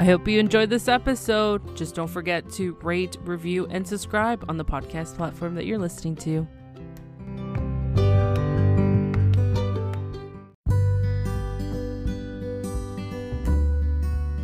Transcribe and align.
I 0.00 0.04
hope 0.04 0.26
you 0.26 0.40
enjoyed 0.40 0.70
this 0.70 0.88
episode. 0.88 1.76
Just 1.76 1.94
don't 1.94 2.08
forget 2.08 2.48
to 2.52 2.72
rate, 2.80 3.18
review, 3.20 3.66
and 3.66 3.86
subscribe 3.86 4.42
on 4.48 4.56
the 4.56 4.64
podcast 4.64 5.14
platform 5.14 5.54
that 5.56 5.66
you're 5.66 5.76
listening 5.76 6.16
to. 6.16 6.48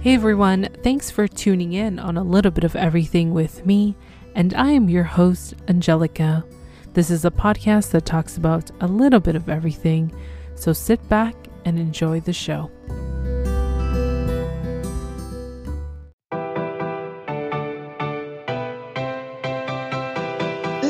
Hey 0.03 0.13
everyone, 0.13 0.69
thanks 0.83 1.11
for 1.11 1.27
tuning 1.27 1.73
in 1.73 1.99
on 2.01 2.19
a 2.19 2.23
little 2.23 2.51
bit 2.51 2.65
of 2.65 2.77
everything 2.77 3.33
with 3.33 3.65
me, 3.65 3.97
and 4.35 4.53
I 4.53 4.73
am 4.73 4.91
your 4.91 5.05
host, 5.05 5.55
Angelica. 5.69 6.45
This 6.93 7.11
is 7.11 7.25
a 7.25 7.31
podcast 7.31 7.93
that 7.93 8.05
talks 8.05 8.37
about 8.37 8.71
a 8.83 8.87
little 8.87 9.21
bit 9.21 9.37
of 9.37 9.49
everything, 9.49 10.15
so 10.55 10.75
sit 10.75 11.09
back 11.09 11.35
and 11.65 11.79
enjoy 11.79 12.21
the 12.21 12.35
show. 12.35 12.71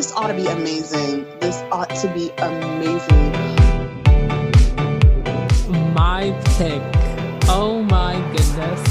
This 0.07 0.15
ought 0.15 0.29
to 0.29 0.35
be 0.35 0.47
amazing. 0.47 1.27
This 1.41 1.57
ought 1.73 1.91
to 1.91 2.07
be 2.15 2.31
amazing. 2.39 3.33
My 5.95 6.31
pick. 6.55 6.81
Oh 7.49 7.83
my 7.83 8.15
goodness. 8.31 8.83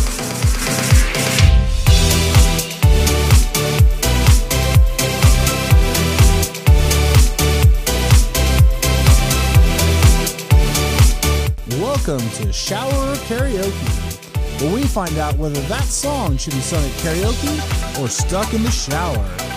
Welcome 11.79 12.29
to 12.31 12.51
Shower 12.51 13.15
Karaoke, 13.29 14.61
where 14.61 14.75
we 14.75 14.83
find 14.83 15.17
out 15.17 15.37
whether 15.37 15.61
that 15.61 15.85
song 15.85 16.35
should 16.35 16.55
be 16.55 16.59
sung 16.59 16.83
at 16.83 16.91
karaoke 16.99 18.03
or 18.03 18.09
stuck 18.09 18.53
in 18.53 18.63
the 18.63 18.71
shower. 18.71 19.54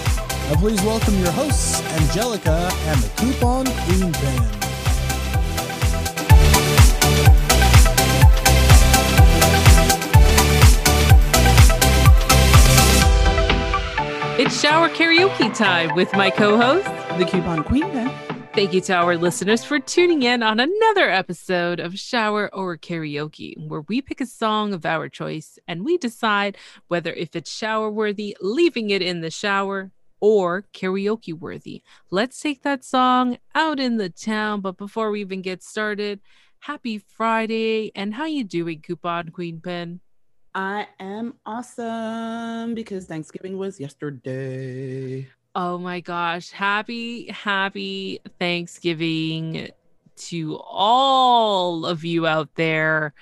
Now 0.48 0.54
please 0.54 0.80
welcome 0.80 1.18
your 1.18 1.30
hosts, 1.32 1.82
Angelica 2.00 2.70
and 2.72 3.02
the 3.02 3.08
Coupon 3.20 3.66
Queen 3.66 4.12
Band. 4.12 4.54
It's 14.40 14.58
shower 14.58 14.88
karaoke 14.88 15.54
time 15.54 15.94
with 15.94 16.10
my 16.14 16.30
co-host. 16.30 16.86
The 17.18 17.26
coupon 17.26 17.62
queen 17.62 17.82
Band. 17.82 18.10
Thank 18.54 18.72
you 18.72 18.80
to 18.80 18.94
our 18.94 19.18
listeners 19.18 19.62
for 19.64 19.78
tuning 19.78 20.22
in 20.22 20.42
on 20.42 20.60
another 20.60 21.10
episode 21.10 21.78
of 21.78 21.98
Shower 21.98 22.48
or 22.54 22.78
Karaoke, 22.78 23.54
where 23.68 23.82
we 23.82 24.00
pick 24.00 24.22
a 24.22 24.26
song 24.26 24.72
of 24.72 24.86
our 24.86 25.10
choice 25.10 25.58
and 25.68 25.84
we 25.84 25.98
decide 25.98 26.56
whether 26.88 27.12
if 27.12 27.36
it's 27.36 27.54
shower 27.54 27.90
worthy, 27.90 28.34
leaving 28.40 28.88
it 28.88 29.02
in 29.02 29.20
the 29.20 29.30
shower, 29.30 29.92
or 30.20 30.64
karaoke 30.72 31.32
worthy. 31.32 31.82
Let's 32.10 32.40
take 32.40 32.62
that 32.62 32.84
song 32.84 33.38
out 33.54 33.80
in 33.80 33.96
the 33.96 34.08
town. 34.08 34.60
But 34.60 34.76
before 34.76 35.10
we 35.10 35.20
even 35.20 35.42
get 35.42 35.62
started, 35.62 36.20
happy 36.60 36.98
Friday 36.98 37.92
and 37.94 38.14
how 38.14 38.26
you 38.26 38.44
doing, 38.44 38.80
Coupon 38.80 39.30
Queen 39.30 39.60
Pin? 39.60 40.00
I 40.54 40.88
am 40.98 41.34
awesome 41.46 42.74
because 42.74 43.06
Thanksgiving 43.06 43.58
was 43.58 43.78
yesterday. 43.78 45.28
Oh 45.54 45.78
my 45.78 46.00
gosh. 46.00 46.50
Happy, 46.50 47.28
happy 47.28 48.20
Thanksgiving 48.38 49.68
to 50.16 50.56
all 50.56 51.86
of 51.86 52.04
you 52.04 52.26
out 52.26 52.54
there. 52.54 53.14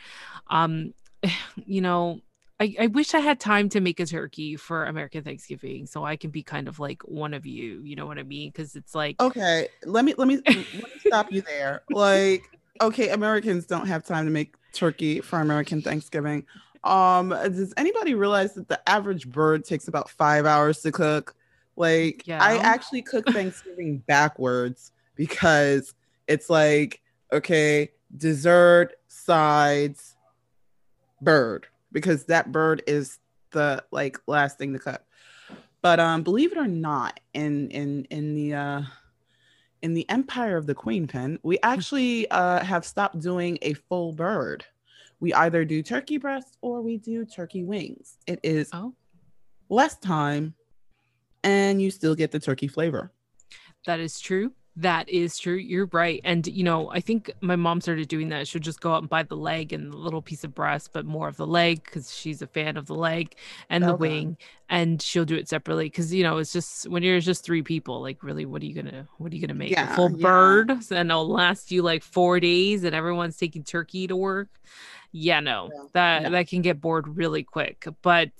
Um, 0.49 0.95
you 1.67 1.81
know, 1.81 2.21
I, 2.59 2.75
I 2.81 2.87
wish 2.87 3.13
I 3.15 3.21
had 3.21 3.39
time 3.39 3.69
to 3.71 3.81
make 3.81 4.01
a 4.01 4.07
turkey 4.07 4.57
for 4.57 4.87
American 4.87 5.23
Thanksgiving 5.23 5.87
so 5.87 6.05
I 6.05 6.17
can 6.17 6.31
be 6.31 6.43
kind 6.43 6.69
of 6.69 6.79
like 6.79 7.03
one 7.03 7.35
of 7.35 7.45
you. 7.45 7.83
You 7.83 7.97
know 7.97 8.07
what 8.07 8.19
I 8.19 8.23
mean? 8.23 8.51
Because 8.51 8.77
it's 8.77 8.95
like 8.95 9.21
Okay, 9.21 9.69
let 9.85 10.05
me 10.05 10.15
let 10.17 10.27
me 10.27 10.37
let 10.47 10.57
me 10.57 10.91
stop 11.07 11.31
you 11.31 11.43
there. 11.43 11.83
Like, 11.91 12.45
okay, 12.81 13.11
Americans 13.11 13.67
don't 13.67 13.87
have 13.87 14.05
time 14.07 14.25
to 14.25 14.31
make 14.31 14.55
turkey 14.73 15.21
for 15.21 15.41
American 15.41 15.83
Thanksgiving. 15.83 16.47
Um, 16.83 17.31
does 17.31 17.75
anybody 17.77 18.15
realize 18.15 18.55
that 18.55 18.69
the 18.69 18.81
average 18.89 19.29
bird 19.29 19.65
takes 19.65 19.89
about 19.89 20.09
five 20.09 20.47
hours 20.47 20.81
to 20.83 20.93
cook? 20.93 21.35
Like, 21.77 22.27
Yeah. 22.27 22.43
I 22.43 22.57
actually 22.59 23.03
cook 23.03 23.27
Thanksgiving 23.27 23.99
backwards 24.07 24.93
because 25.15 25.95
it's 26.27 26.49
like, 26.49 27.03
okay, 27.33 27.91
dessert, 28.17 28.95
sides, 29.09 30.17
bird, 31.21 31.67
because 31.97 32.27
that 32.27 32.53
bird 32.53 32.83
is 32.87 33.19
the 33.53 33.83
like 33.91 34.19
last 34.27 34.59
thing 34.59 34.75
to 34.75 34.79
cut. 34.79 35.07
But 35.81 35.99
um, 35.99 36.23
believe 36.23 36.53
it 36.53 36.59
or 36.59 36.67
not, 36.67 37.19
in 37.33 37.71
in 37.71 38.05
in 38.11 38.35
the 38.35 38.53
uh 38.55 38.83
in 39.81 39.95
the 39.95 40.07
empire 40.11 40.59
of 40.59 40.67
the 40.67 40.75
queen 40.75 41.07
pin, 41.07 41.39
we 41.43 41.59
actually 41.63 42.31
uh 42.31 42.63
have 42.63 42.85
stopped 42.85 43.19
doing 43.21 43.57
a 43.63 43.73
full 43.73 44.13
bird. 44.13 44.63
We 45.21 45.33
either 45.33 45.65
do 45.65 45.83
turkey 45.83 46.19
breast 46.19 46.59
or 46.61 46.83
we 46.83 46.99
do 46.99 47.25
turkey 47.25 47.65
wings. 47.65 48.19
It 48.27 48.41
is 48.43 48.69
Oh. 48.75 48.93
less 49.71 49.97
time 49.97 50.53
and 51.43 51.81
you 51.81 51.91
still 51.91 52.15
get 52.15 52.31
the 52.31 52.41
turkey 52.41 52.69
flavor. 52.69 53.11
That 53.87 54.01
is 54.01 54.21
true. 54.21 54.53
That 54.79 55.09
is 55.09 55.39
true. 55.39 55.55
You're 55.55 55.87
right. 55.87 56.21
And, 56.23 56.47
you 56.47 56.63
know, 56.63 56.91
I 56.91 57.01
think 57.01 57.31
my 57.41 57.57
mom 57.57 57.81
started 57.81 58.09
doing 58.09 58.29
that. 58.29 58.47
She'll 58.47 58.61
just 58.61 58.83
go 58.83 58.93
out 58.93 59.01
and 59.01 59.09
buy 59.09 59.23
the 59.23 59.37
leg 59.37 59.73
and 59.73 59.91
the 59.91 59.97
little 59.97 60.21
piece 60.21 60.45
of 60.45 60.55
breast, 60.55 60.91
but 60.93 61.07
more 61.07 61.29
of 61.29 61.39
the 61.39 61.47
leg 61.47 61.83
because 61.83 62.15
she's 62.15 62.43
a 62.43 62.47
fan 62.47 62.77
of 62.77 62.85
the 62.85 62.95
leg 62.95 63.37
and 63.71 63.83
the 63.83 63.97
wing. 63.97 64.37
And 64.69 65.01
she'll 65.01 65.25
do 65.25 65.35
it 65.35 65.49
separately 65.49 65.87
because, 65.87 66.13
you 66.13 66.23
know, 66.23 66.37
it's 66.37 66.53
just 66.53 66.91
when 66.91 67.03
you're 67.03 67.21
just 67.21 67.43
three 67.43 67.63
people, 67.63 68.03
like, 68.03 68.23
really, 68.23 68.45
what 68.45 68.61
are 68.61 68.67
you 68.67 68.75
going 68.75 68.91
to, 68.91 69.07
what 69.17 69.33
are 69.33 69.35
you 69.35 69.41
going 69.41 69.49
to 69.49 69.55
make? 69.55 69.71
Yeah, 69.71 69.93
a 69.93 69.97
full 69.97 70.11
yeah. 70.11 70.23
bird 70.23 70.71
and 70.91 71.11
it'll 71.11 71.27
last 71.27 71.71
you 71.71 71.81
like 71.81 72.03
four 72.03 72.39
days 72.39 72.85
and 72.85 72.95
everyone's 72.95 73.39
taking 73.39 73.65
turkey 73.65 74.07
to 74.09 74.17
work. 74.17 74.49
Yeah, 75.11 75.41
no, 75.41 75.71
Yeah, 75.73 75.85
that, 75.95 76.31
that 76.33 76.49
can 76.49 76.61
get 76.61 76.83
bored 76.83 77.17
really 77.17 77.45
quick. 77.45 77.87
But, 78.03 78.31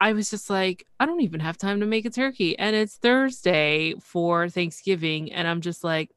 I 0.00 0.12
was 0.12 0.30
just 0.30 0.48
like, 0.48 0.86
I 1.00 1.06
don't 1.06 1.20
even 1.22 1.40
have 1.40 1.58
time 1.58 1.80
to 1.80 1.86
make 1.86 2.04
a 2.04 2.10
turkey. 2.10 2.58
And 2.58 2.76
it's 2.76 2.96
Thursday 2.96 3.94
for 4.00 4.48
Thanksgiving. 4.48 5.32
And 5.32 5.48
I'm 5.48 5.60
just 5.60 5.82
like, 5.82 6.10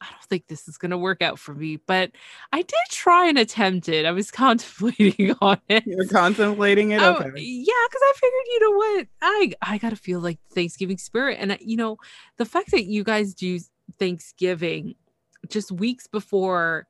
I 0.00 0.06
don't 0.10 0.24
think 0.24 0.46
this 0.46 0.66
is 0.66 0.78
going 0.78 0.92
to 0.92 0.98
work 0.98 1.20
out 1.20 1.38
for 1.38 1.54
me. 1.54 1.76
But 1.76 2.12
I 2.52 2.62
did 2.62 2.74
try 2.88 3.28
and 3.28 3.36
attempt 3.36 3.88
it. 3.90 4.06
I 4.06 4.12
was 4.12 4.30
contemplating 4.30 5.34
on 5.42 5.60
it. 5.68 5.84
You're 5.86 6.06
contemplating 6.06 6.92
it? 6.92 7.02
Oh, 7.02 7.10
Okay. 7.16 7.28
yeah, 7.36 7.74
because 7.88 8.02
I 8.02 8.12
figured, 8.14 8.46
you 8.46 8.60
know 8.60 8.76
what? 8.76 9.06
I 9.20 9.52
I 9.60 9.78
gotta 9.78 9.96
feel 9.96 10.20
like 10.20 10.38
Thanksgiving 10.54 10.96
spirit. 10.96 11.36
And 11.38 11.52
uh, 11.52 11.56
you 11.60 11.76
know, 11.76 11.98
the 12.38 12.46
fact 12.46 12.70
that 12.70 12.84
you 12.84 13.04
guys 13.04 13.34
do 13.34 13.58
Thanksgiving 13.98 14.94
just 15.48 15.70
weeks 15.70 16.06
before 16.06 16.86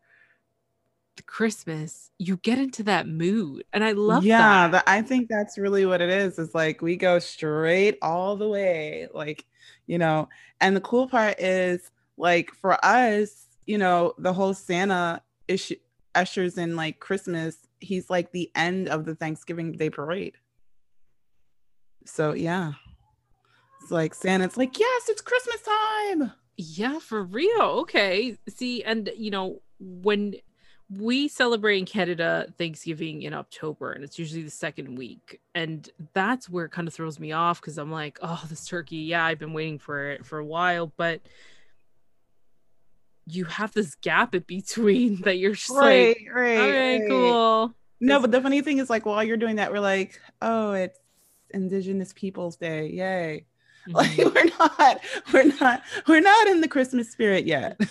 Christmas, 1.27 2.11
you 2.19 2.37
get 2.39 2.59
into 2.59 2.83
that 2.85 3.07
mood. 3.07 3.65
And 3.73 3.85
I 3.85 3.93
love 3.93 4.25
yeah, 4.25 4.69
that. 4.69 4.85
I 4.87 5.03
think 5.03 5.29
that's 5.29 5.59
really 5.59 5.87
what 5.87 6.01
it 6.01 6.11
is. 6.11 6.39
It's 6.39 6.55
like 6.55 6.83
we 6.83 6.97
go 6.97 7.19
straight 7.19 7.99
all 8.03 8.37
the 8.37 8.49
way, 8.49 9.09
like 9.13 9.47
you 9.87 9.99
know. 9.99 10.29
And 10.61 10.77
the 10.77 10.81
cool 10.81 11.09
part 11.09 11.41
is, 11.41 11.91
like 12.17 12.51
for 12.53 12.83
us, 12.85 13.47
you 13.67 13.79
know, 13.79 14.15
the 14.19 14.33
whole 14.33 14.55
Santa 14.55 15.23
issue 15.49 15.77
ushers 16.15 16.59
in 16.59 16.77
like 16.77 17.01
Christmas. 17.01 17.57
He's 17.81 18.11
like 18.11 18.33
the 18.33 18.51
end 18.55 18.89
of 18.89 19.05
the 19.05 19.15
Thanksgiving 19.15 19.73
Day 19.73 19.91
parade. 19.91 20.37
So 22.05 22.33
yeah, 22.33 22.73
it's 23.83 23.91
like 23.91 24.15
Santa. 24.15 24.45
It's 24.45 24.57
like 24.57 24.79
yes, 24.79 25.09
it's 25.09 25.23
Christmas 25.23 25.63
time. 25.63 26.33
Yeah, 26.57 26.99
for 26.99 27.23
real. 27.23 27.63
Okay. 27.83 28.37
See, 28.49 28.85
and 28.85 29.11
you 29.17 29.31
know, 29.31 29.63
when 29.79 30.35
we 30.93 31.29
celebrate 31.29 31.79
in 31.79 31.87
Canada 31.87 32.53
Thanksgiving 32.59 33.23
in 33.23 33.33
October, 33.33 33.93
and 33.93 34.03
it's 34.03 34.19
usually 34.19 34.43
the 34.43 34.51
second 34.51 34.97
week, 34.99 35.41
and 35.55 35.89
that's 36.15 36.49
where 36.49 36.65
it 36.65 36.71
kind 36.73 36.89
of 36.89 36.95
throws 36.95 37.21
me 37.21 37.31
off 37.33 37.61
because 37.61 37.79
I'm 37.79 37.93
like, 37.93 38.19
oh, 38.23 38.43
this 38.49 38.67
turkey, 38.67 38.97
yeah, 38.97 39.25
I've 39.25 39.39
been 39.39 39.53
waiting 39.53 39.79
for 39.79 40.11
it 40.11 40.27
for 40.27 40.39
a 40.39 40.45
while, 40.45 40.93
but 40.97 41.21
you 43.27 43.45
have 43.45 43.73
this 43.73 43.95
gap 43.97 44.35
in 44.35 44.43
between 44.47 45.21
that 45.23 45.39
you're 45.39 45.53
just 45.55 45.71
Right, 45.71 46.17
like, 46.19 46.35
right. 46.35 46.59
okay, 46.59 46.99
right. 47.01 47.09
cool. 47.09 47.75
No, 48.01 48.15
It's- 48.17 48.21
but 48.23 48.31
the 48.33 48.41
funny 48.41 48.63
thing 48.63 48.79
is, 48.79 48.91
like, 48.91 49.07
while 49.07 49.23
you're 49.23 49.37
doing 49.37 49.57
that, 49.57 49.71
we're 49.73 49.81
like, 49.81 50.19
oh, 50.43 50.73
it's 50.73 50.99
Indigenous 51.51 52.13
Peoples 52.13 52.57
Day, 52.57 52.89
yay! 52.89 53.45
Like, 53.93 54.11
Mhm. 54.11 54.35
we're 54.35 54.51
not, 54.59 55.01
we're 55.33 55.53
not, 55.61 55.83
we're 56.09 56.21
not 56.21 56.47
in 56.49 56.61
the 56.61 56.69
Christmas 56.69 57.11
spirit 57.11 57.47
yet. 57.47 57.79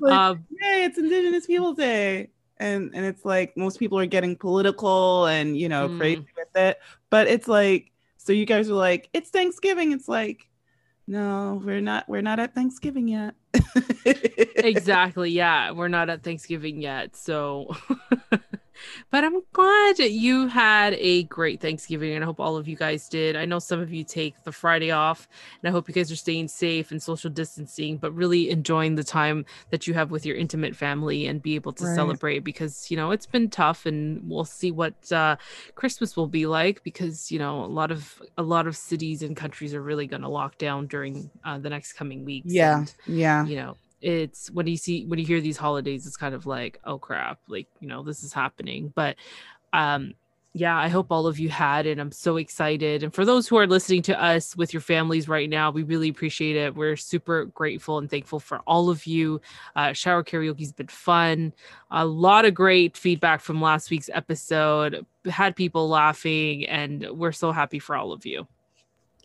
Like, 0.00 0.12
um, 0.12 0.44
yay! 0.50 0.84
It's 0.84 0.98
Indigenous 0.98 1.46
Peoples 1.46 1.76
Day, 1.76 2.30
and 2.58 2.90
and 2.94 3.04
it's 3.04 3.24
like 3.24 3.56
most 3.56 3.78
people 3.78 3.98
are 3.98 4.06
getting 4.06 4.34
political 4.36 5.26
and 5.26 5.56
you 5.56 5.68
know 5.68 5.88
Mm. 5.88 5.98
crazy 5.98 6.26
with 6.36 6.48
it, 6.56 6.78
but 7.10 7.28
it's 7.28 7.46
like, 7.46 7.92
so 8.16 8.32
you 8.32 8.44
guys 8.46 8.68
are 8.70 8.74
like, 8.74 9.08
it's 9.12 9.30
Thanksgiving. 9.30 9.92
It's 9.92 10.08
like, 10.08 10.48
no, 11.06 11.60
we're 11.64 11.80
not, 11.80 12.08
we're 12.08 12.22
not 12.22 12.40
at 12.40 12.54
Thanksgiving 12.54 13.06
yet. 13.08 13.34
exactly. 14.56 15.30
Yeah, 15.30 15.70
we're 15.72 15.88
not 15.88 16.08
at 16.10 16.22
Thanksgiving 16.24 16.80
yet, 16.82 17.14
so 17.16 17.74
But 19.10 19.24
I'm 19.24 19.42
glad 19.52 19.98
you 19.98 20.48
had 20.48 20.94
a 20.94 21.24
great 21.24 21.60
Thanksgiving, 21.60 22.12
and 22.14 22.24
I 22.24 22.26
hope 22.26 22.40
all 22.40 22.56
of 22.56 22.68
you 22.68 22.76
guys 22.76 23.08
did. 23.08 23.36
I 23.36 23.44
know 23.44 23.58
some 23.58 23.80
of 23.80 23.92
you 23.92 24.04
take 24.04 24.34
the 24.44 24.52
Friday 24.52 24.90
off, 24.90 25.28
and 25.62 25.68
I 25.68 25.72
hope 25.72 25.88
you 25.88 25.94
guys 25.94 26.10
are 26.10 26.16
staying 26.16 26.48
safe 26.48 26.90
and 26.90 27.02
social 27.02 27.30
distancing, 27.30 27.96
but 27.96 28.12
really 28.12 28.50
enjoying 28.50 28.94
the 28.94 29.04
time 29.04 29.44
that 29.70 29.86
you 29.86 29.94
have 29.94 30.10
with 30.10 30.26
your 30.26 30.36
intimate 30.36 30.76
family 30.76 31.26
and 31.26 31.42
be 31.42 31.54
able 31.54 31.72
to 31.74 31.84
Right. 31.84 31.94
celebrate 31.94 32.40
because 32.40 32.90
you 32.90 32.96
know 32.96 33.10
it's 33.10 33.26
been 33.26 33.50
tough, 33.50 33.86
and 33.86 34.28
we'll 34.28 34.44
see 34.44 34.70
what 34.70 35.12
uh, 35.12 35.36
Christmas 35.74 36.16
will 36.16 36.26
be 36.28 36.46
like 36.46 36.82
because 36.82 37.30
you 37.30 37.38
know 37.38 37.64
a 37.64 37.66
lot 37.66 37.90
of 37.90 38.22
a 38.38 38.42
lot 38.42 38.66
of 38.66 38.76
cities 38.76 39.22
and 39.22 39.36
countries 39.36 39.74
are 39.74 39.82
really 39.82 40.06
going 40.06 40.22
to 40.22 40.28
lock 40.28 40.58
down 40.58 40.86
during 40.86 41.30
uh, 41.44 41.58
the 41.58 41.70
next 41.70 41.92
coming 41.94 42.24
weeks. 42.24 42.52
Yeah, 42.52 42.78
and 42.78 42.94
yeah. 43.06 43.44
you 43.44 43.56
know 43.56 43.76
it's 44.04 44.50
when 44.50 44.66
you 44.66 44.76
see 44.76 45.06
when 45.06 45.18
you 45.18 45.24
hear 45.24 45.40
these 45.40 45.56
holidays 45.56 46.06
it's 46.06 46.16
kind 46.16 46.34
of 46.34 46.44
like 46.44 46.78
oh 46.84 46.98
crap 46.98 47.38
like 47.48 47.66
you 47.80 47.88
know 47.88 48.02
this 48.02 48.22
is 48.22 48.32
happening. 48.32 48.92
But 48.94 49.16
um 49.72 50.14
yeah 50.56 50.78
i 50.78 50.86
hope 50.86 51.10
all 51.10 51.26
of 51.26 51.36
you 51.40 51.48
had 51.48 51.84
and 51.84 52.00
i'm 52.00 52.12
so 52.12 52.36
excited. 52.36 53.02
And 53.02 53.12
for 53.12 53.24
those 53.24 53.48
who 53.48 53.56
are 53.56 53.66
listening 53.66 54.02
to 54.02 54.22
us 54.22 54.56
with 54.56 54.72
your 54.72 54.82
families 54.82 55.26
right 55.26 55.48
now 55.48 55.70
we 55.70 55.82
really 55.82 56.08
appreciate 56.08 56.54
it. 56.54 56.76
We're 56.76 56.96
super 56.96 57.46
grateful 57.46 57.98
and 57.98 58.08
thankful 58.08 58.38
for 58.38 58.58
all 58.60 58.90
of 58.90 59.06
you. 59.06 59.40
Uh, 59.74 59.92
shower 59.94 60.22
karaoke's 60.22 60.70
been 60.70 60.86
fun. 60.86 61.52
A 61.90 62.04
lot 62.04 62.44
of 62.44 62.54
great 62.54 62.96
feedback 62.96 63.40
from 63.40 63.60
last 63.60 63.90
week's 63.90 64.10
episode. 64.12 65.04
Had 65.24 65.56
people 65.56 65.88
laughing 65.88 66.66
and 66.66 67.08
we're 67.10 67.32
so 67.32 67.50
happy 67.50 67.80
for 67.80 67.96
all 67.96 68.12
of 68.12 68.24
you 68.24 68.46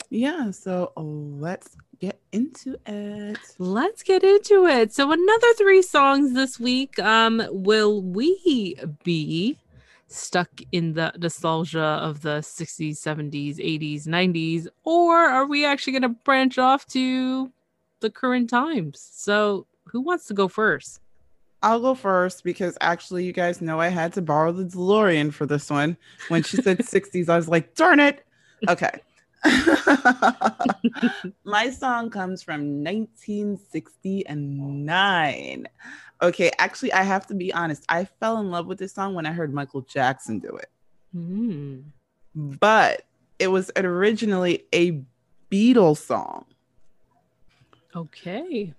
Yeah, 0.10 0.52
so 0.52 0.92
let's 0.96 1.76
get 2.00 2.20
into 2.32 2.78
it. 2.86 3.38
Let's 3.60 4.02
get 4.02 4.24
into 4.24 4.66
it. 4.66 4.94
So 4.94 5.12
another 5.12 5.54
three 5.54 5.82
songs 5.82 6.34
this 6.34 6.60
week. 6.60 6.98
Um, 7.00 7.44
will 7.52 8.02
we 8.02 8.76
be 9.04 9.58
stuck 10.08 10.50
in 10.72 10.94
the 10.94 11.14
nostalgia 11.20 11.80
of 11.80 12.22
the 12.22 12.40
60s, 12.40 12.98
70s, 12.98 13.58
80s, 13.58 14.08
90s, 14.08 14.68
or 14.84 15.16
are 15.16 15.46
we 15.46 15.64
actually 15.66 15.94
gonna 15.94 16.10
branch 16.10 16.58
off 16.58 16.88
to 16.88 17.52
the 18.00 18.10
current 18.10 18.50
times? 18.50 19.08
So 19.12 19.68
who 19.86 20.02
wants 20.02 20.26
to 20.26 20.34
go 20.34 20.48
first? 20.48 21.02
I'll 21.62 21.82
go 21.82 21.94
first 21.94 22.44
because 22.44 22.78
actually, 22.82 23.26
you 23.26 23.34
guys 23.34 23.62
know 23.62 23.80
I 23.80 23.90
had 23.90 24.14
to 24.14 24.22
borrow 24.22 24.52
the 24.52 24.64
DeLorean 24.64 25.34
for 25.34 25.46
this 25.46 25.70
one. 25.70 25.98
When 26.30 26.42
she 26.42 26.58
said 26.58 26.78
60s, 26.80 27.30
I 27.30 27.36
was 27.36 27.50
like, 27.50 27.76
darn 27.76 28.00
it. 28.00 28.26
Okay. 28.68 29.02
My 31.44 31.70
song 31.70 32.10
comes 32.10 32.42
from 32.44 32.84
1969. 32.84 35.68
Okay, 36.22 36.52
actually, 36.58 36.92
I 36.94 37.04
have 37.04 37.28
to 37.28 37.34
be 37.34 37.54
honest. 37.54 37.86
I 37.88 38.04
fell 38.06 38.40
in 38.40 38.52
love 38.52 38.68
with 38.68 38.78
this 38.78 38.94
song 38.94 39.14
when 39.14 39.26
I 39.26 39.32
heard 39.32 39.54
Michael 39.54 39.82
Jackson 39.82 40.40
do 40.40 40.58
it, 40.58 40.70
Hmm. 41.14 41.80
but 42.36 43.04
it 43.40 43.48
was 43.48 43.72
originally 43.78 44.66
a 44.74 45.02
Beatles 45.50 45.98
song. 45.98 46.46
Okay. 47.96 48.74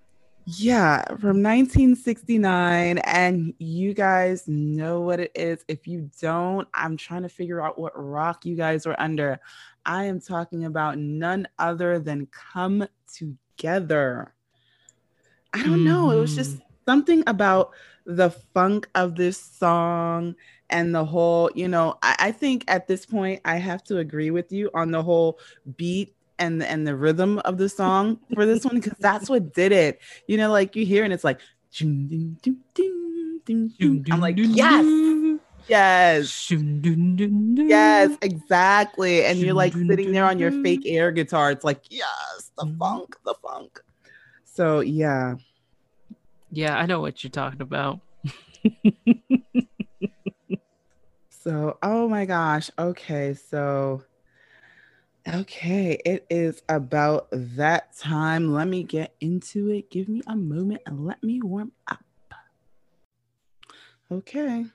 Yeah, 0.46 1.04
from 1.06 1.42
1969. 1.42 2.98
And 2.98 3.54
you 3.58 3.94
guys 3.94 4.48
know 4.48 5.00
what 5.00 5.20
it 5.20 5.32
is. 5.34 5.64
If 5.68 5.86
you 5.86 6.10
don't, 6.20 6.66
I'm 6.74 6.96
trying 6.96 7.22
to 7.22 7.28
figure 7.28 7.60
out 7.60 7.78
what 7.78 7.92
rock 7.94 8.44
you 8.44 8.56
guys 8.56 8.86
are 8.86 8.96
under. 8.98 9.38
I 9.86 10.04
am 10.04 10.20
talking 10.20 10.64
about 10.64 10.98
none 10.98 11.46
other 11.58 11.98
than 11.98 12.26
Come 12.26 12.86
Together. 13.12 14.34
I 15.52 15.62
don't 15.62 15.84
know. 15.84 16.10
It 16.10 16.18
was 16.18 16.34
just 16.34 16.56
mm-hmm. 16.56 16.64
something 16.86 17.24
about 17.26 17.72
the 18.06 18.30
funk 18.30 18.88
of 18.94 19.16
this 19.16 19.38
song 19.38 20.34
and 20.70 20.94
the 20.94 21.04
whole, 21.04 21.50
you 21.54 21.68
know, 21.68 21.98
I, 22.02 22.16
I 22.18 22.32
think 22.32 22.64
at 22.68 22.86
this 22.86 23.04
point 23.04 23.40
I 23.44 23.56
have 23.56 23.82
to 23.84 23.98
agree 23.98 24.30
with 24.30 24.52
you 24.52 24.70
on 24.74 24.90
the 24.90 25.02
whole 25.02 25.38
beat 25.76 26.14
and 26.40 26.60
the, 26.60 26.68
and 26.68 26.86
the 26.86 26.96
rhythm 26.96 27.38
of 27.40 27.58
the 27.58 27.68
song 27.68 28.18
for 28.34 28.44
this 28.46 28.64
one 28.64 28.74
because 28.74 28.98
that's 28.98 29.30
what 29.30 29.54
did 29.54 29.70
it. 29.70 30.00
You 30.26 30.36
know, 30.38 30.50
like 30.50 30.74
you 30.74 30.84
hear 30.84 31.04
and 31.04 31.12
it's 31.12 31.24
like. 31.24 31.40
I'm 31.80 32.36
like, 34.20 34.34
yes, 34.36 35.38
yes, 35.68 36.50
yes, 36.50 38.18
exactly. 38.22 39.24
And 39.24 39.38
you're 39.38 39.54
like 39.54 39.72
sitting 39.72 40.10
there 40.10 40.24
on 40.24 40.40
your 40.40 40.50
fake 40.62 40.82
air 40.84 41.12
guitar. 41.12 41.52
It's 41.52 41.64
like, 41.64 41.84
yes, 41.90 42.50
the 42.58 42.64
mm-hmm. 42.64 42.78
funk, 42.78 43.16
the 43.24 43.34
funk. 43.34 43.80
So 44.44 44.80
yeah, 44.80 45.36
Yeah, 46.50 46.76
I 46.76 46.86
know 46.86 47.00
what 47.00 47.22
you're 47.22 47.30
talking 47.30 47.62
about. 47.62 48.00
So, 51.42 51.78
oh 51.82 52.06
my 52.06 52.26
gosh. 52.26 52.70
Okay. 52.78 53.32
So, 53.32 54.02
okay. 55.28 56.00
It 56.04 56.26
is 56.30 56.62
about 56.68 57.28
that 57.32 57.96
time. 57.96 58.52
Let 58.52 58.68
me 58.68 58.82
get 58.82 59.14
into 59.20 59.70
it. 59.70 59.90
Give 59.90 60.08
me 60.08 60.22
a 60.26 60.36
moment 60.36 60.82
and 60.86 61.06
let 61.06 61.22
me 61.22 61.40
warm 61.42 61.72
up. 61.88 62.00
Okay. 64.10 64.66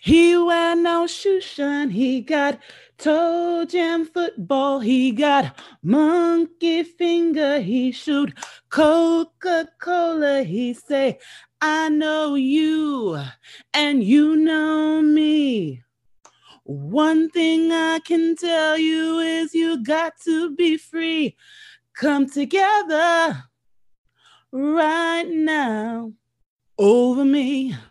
He 0.00 0.36
wear 0.36 0.76
no 0.76 1.06
shoe 1.06 1.40
shine. 1.40 1.90
He 1.90 2.20
got 2.20 2.60
toe 2.98 3.64
jam 3.64 4.04
football. 4.04 4.80
He 4.80 5.12
got 5.12 5.58
monkey 5.82 6.82
finger. 6.84 7.60
He 7.60 7.92
shoot 7.92 8.32
Coca 8.68 9.68
Cola. 9.80 10.42
He 10.42 10.74
say, 10.74 11.18
I 11.60 11.88
know 11.88 12.34
you 12.34 13.18
and 13.72 14.04
you 14.04 14.36
know 14.36 15.02
me. 15.02 15.82
One 16.68 17.30
thing 17.30 17.70
I 17.70 18.00
can 18.00 18.34
tell 18.34 18.76
you 18.76 19.20
is 19.20 19.54
you 19.54 19.84
got 19.84 20.14
to 20.24 20.52
be 20.56 20.76
free. 20.76 21.36
Come 21.94 22.28
together 22.28 23.44
right 24.50 25.28
now 25.28 26.12
over 26.76 27.24
me. 27.24 27.76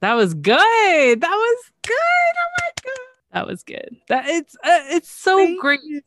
That 0.00 0.14
was 0.14 0.34
good. 0.34 1.20
That 1.20 1.30
was 1.30 1.70
good. 1.86 1.94
Oh 1.94 2.50
my 2.58 2.70
god. 2.82 2.92
That 3.32 3.46
was 3.46 3.62
good. 3.62 3.96
That 4.08 4.26
it's 4.26 4.56
uh, 4.56 4.82
it's 4.90 5.08
so 5.08 5.36
Thank 5.36 5.60
great. 5.60 5.80
you. 5.84 6.02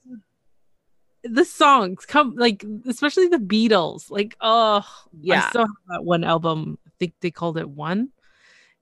The 1.24 1.46
songs 1.46 2.06
come 2.06 2.36
like 2.36 2.66
especially 2.86 3.30
the 3.30 3.38
Beatles. 3.38 4.12
Like 4.12 4.36
oh 4.42 4.80
I 4.80 5.14
Yeah. 5.14 5.48
still 5.50 5.62
have 5.62 5.70
that 5.92 6.04
one 6.04 6.26
album. 6.26 6.78
I 6.86 6.90
think 7.00 7.14
they 7.22 7.32
called 7.32 7.58
it 7.58 7.70
one. 7.70 8.10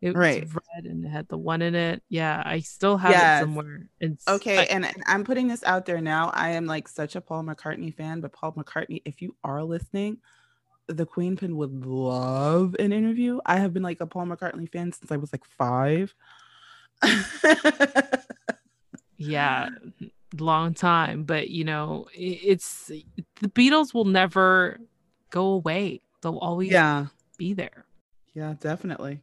It 0.04 0.10
was 0.10 0.18
Right. 0.20 0.48
red 0.76 0.86
and 0.86 1.06
it 1.06 1.08
had 1.08 1.30
the 1.30 1.38
one 1.38 1.62
in 1.62 1.76
it. 1.76 2.04
Yeah, 2.10 2.44
I 2.46 2.60
still 2.60 2.98
have 2.98 3.12
Yes. 3.12 3.40
it 3.42 3.44
somewhere. 3.46 3.88
It's 4.02 4.28
Okay, 4.28 4.60
I- 4.60 4.64
and, 4.64 4.86
and 4.86 5.02
I'm 5.08 5.24
putting 5.24 5.48
this 5.48 5.64
out 5.64 5.86
there 5.86 6.02
now. 6.02 6.30
I 6.34 6.50
am 6.50 6.66
like 6.66 6.90
such 6.90 7.16
a 7.16 7.22
Paul 7.22 7.44
McCartney 7.44 7.96
fan, 7.96 8.20
but 8.20 8.34
Paul 8.34 8.52
McCartney, 8.52 9.02
if 9.06 9.22
you 9.22 9.34
are 9.46 9.64
listening, 9.64 10.18
the 10.88 11.06
Queen 11.06 11.38
Pin 11.38 11.56
would 11.56 11.86
love 11.86 12.76
an 12.80 12.92
interview. 12.92 13.40
I 13.46 13.60
have 13.60 13.74
been 13.74 13.82
like 13.84 14.02
a 14.02 14.06
Paul 14.06 14.26
McCartney 14.26 14.70
fan 14.70 14.92
since 14.92 15.10
I 15.10 15.16
was 15.18 15.32
like 15.32 15.46
five. 15.46 16.14
yeah 19.18 19.70
long 20.38 20.74
time 20.74 21.24
but 21.24 21.50
you 21.50 21.64
know 21.64 22.08
it's 22.14 22.88
the 22.88 23.50
beatles 23.50 23.94
will 23.94 24.06
never 24.06 24.80
go 25.30 25.48
away 25.48 26.02
they'll 26.22 26.38
always 26.40 26.72
yeah, 26.72 27.06
be 27.38 27.54
there 27.54 27.86
yeah, 28.36 28.56
definitely. 28.60 29.22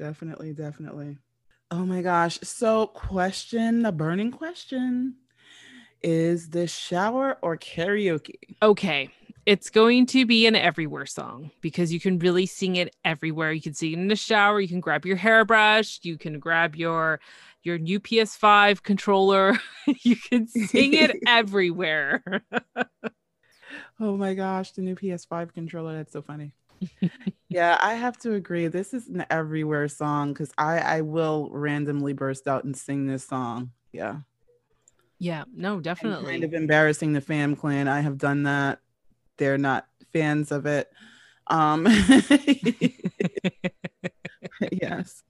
Definitely, 0.00 0.54
definitely. 0.54 1.18
Oh 1.70 1.84
my 1.84 2.00
gosh. 2.00 2.38
So, 2.42 2.86
question 2.86 3.82
the 3.82 3.92
burning 3.92 4.30
question 4.30 5.16
is 6.02 6.48
this 6.48 6.74
shower 6.74 7.36
or 7.42 7.58
karaoke? 7.58 8.56
okay 8.62 9.10
it's 9.44 9.68
going 9.68 10.06
to 10.06 10.24
be 10.24 10.46
an 10.46 10.56
everywhere 10.56 11.04
song 11.04 11.50
because 11.60 11.92
you 11.92 12.00
can 12.00 12.18
really 12.18 12.46
sing 12.46 12.76
it 12.76 12.96
everywhere 13.04 13.52
you 13.52 13.60
can 13.60 13.74
sing 13.74 13.92
it 13.92 13.98
in 13.98 14.08
the 14.08 14.16
shower 14.16 14.60
you 14.60 14.68
can 14.68 14.80
grab 14.80 15.04
your 15.04 15.16
hairbrush 15.16 16.00
you 16.02 16.16
can 16.16 16.38
grab 16.38 16.74
your 16.74 17.20
your 17.62 17.76
new 17.76 18.00
ps5 18.00 18.82
controller 18.82 19.58
you 20.02 20.16
can 20.16 20.46
sing 20.48 20.94
it 20.94 21.14
everywhere 21.26 22.22
Oh 24.00 24.16
my 24.16 24.34
gosh, 24.34 24.72
the 24.72 24.82
new 24.82 24.94
PS5 24.94 25.52
controller. 25.52 25.96
That's 25.96 26.12
so 26.12 26.22
funny. 26.22 26.54
yeah, 27.48 27.78
I 27.80 27.94
have 27.94 28.16
to 28.18 28.34
agree. 28.34 28.68
This 28.68 28.94
is 28.94 29.08
an 29.08 29.24
everywhere 29.30 29.88
song 29.88 30.32
because 30.32 30.52
I, 30.56 30.78
I 30.78 31.00
will 31.02 31.48
randomly 31.52 32.12
burst 32.12 32.46
out 32.48 32.64
and 32.64 32.76
sing 32.76 33.06
this 33.06 33.26
song. 33.26 33.70
Yeah. 33.92 34.18
yeah 35.18 35.44
no 35.54 35.74
And 35.74 35.84
definitely 35.84 36.32
kind 36.32 36.44
of 36.44 36.54
embarrassing 36.54 37.12
the 37.12 37.20
fam 37.20 37.56
clan. 37.56 37.88
I 37.88 38.00
have 38.00 38.18
done 38.18 38.44
that. 38.44 38.80
They're 39.36 39.58
not 39.58 39.86
fans 40.12 40.52
of 40.52 40.66
it. 40.66 40.90
Um 41.46 41.86
yes. 44.72 45.22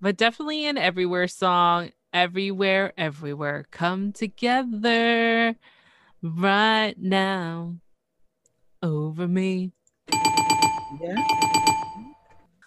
but 0.00 0.16
definitely 0.16 0.66
an 0.66 0.78
everywhere 0.78 1.26
song 1.26 1.90
everywhere 2.12 2.92
everywhere 2.98 3.66
come 3.70 4.12
together 4.12 5.54
right 6.22 6.94
now 6.98 7.76
over 8.82 9.28
me 9.28 9.72
Yeah. 10.98 11.14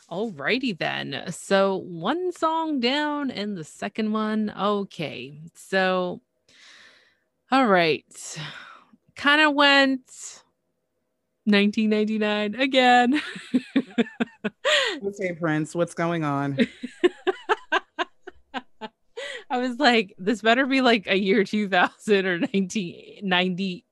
Alrighty 0.10 0.77
then. 0.77 1.24
So 1.30 1.77
one 1.77 2.32
song 2.32 2.80
down 2.80 3.32
and 3.32 3.58
the 3.58 3.63
second 3.63 4.12
one. 4.12 4.53
Okay. 4.58 5.39
So 5.56 6.22
all 7.51 7.68
right. 7.68 8.06
Kind 9.15 9.42
of 9.42 9.53
went 9.53 10.01
1999 11.46 12.56
again. 12.56 13.22
Okay, 15.06 15.34
Prince, 15.34 15.75
what's 15.75 15.94
going 15.94 16.24
on? 16.24 16.58
I 19.50 19.58
was 19.58 19.77
like, 19.77 20.15
this 20.18 20.42
better 20.42 20.65
be 20.65 20.82
like 20.82 21.06
a 21.08 21.18
year 21.18 21.44
2000 21.44 22.25
or 22.25 22.39
1998 22.39 23.86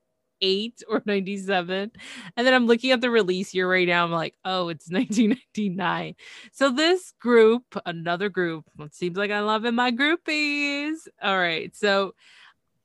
or 0.88 1.02
97. 1.04 1.92
And 2.36 2.46
then 2.46 2.54
I'm 2.54 2.66
looking 2.66 2.90
at 2.90 3.00
the 3.00 3.10
release 3.10 3.54
year 3.54 3.70
right 3.70 3.86
now. 3.86 4.04
I'm 4.04 4.12
like, 4.12 4.34
oh, 4.44 4.68
it's 4.68 4.88
1999. 4.90 6.14
So 6.52 6.70
this 6.70 7.12
group, 7.20 7.64
another 7.86 8.28
group, 8.28 8.64
it 8.78 8.94
seems 8.94 9.16
like 9.16 9.30
I'm 9.30 9.46
loving 9.46 9.74
my 9.74 9.92
groupies. 9.92 11.06
All 11.22 11.38
right. 11.38 11.74
So 11.74 12.14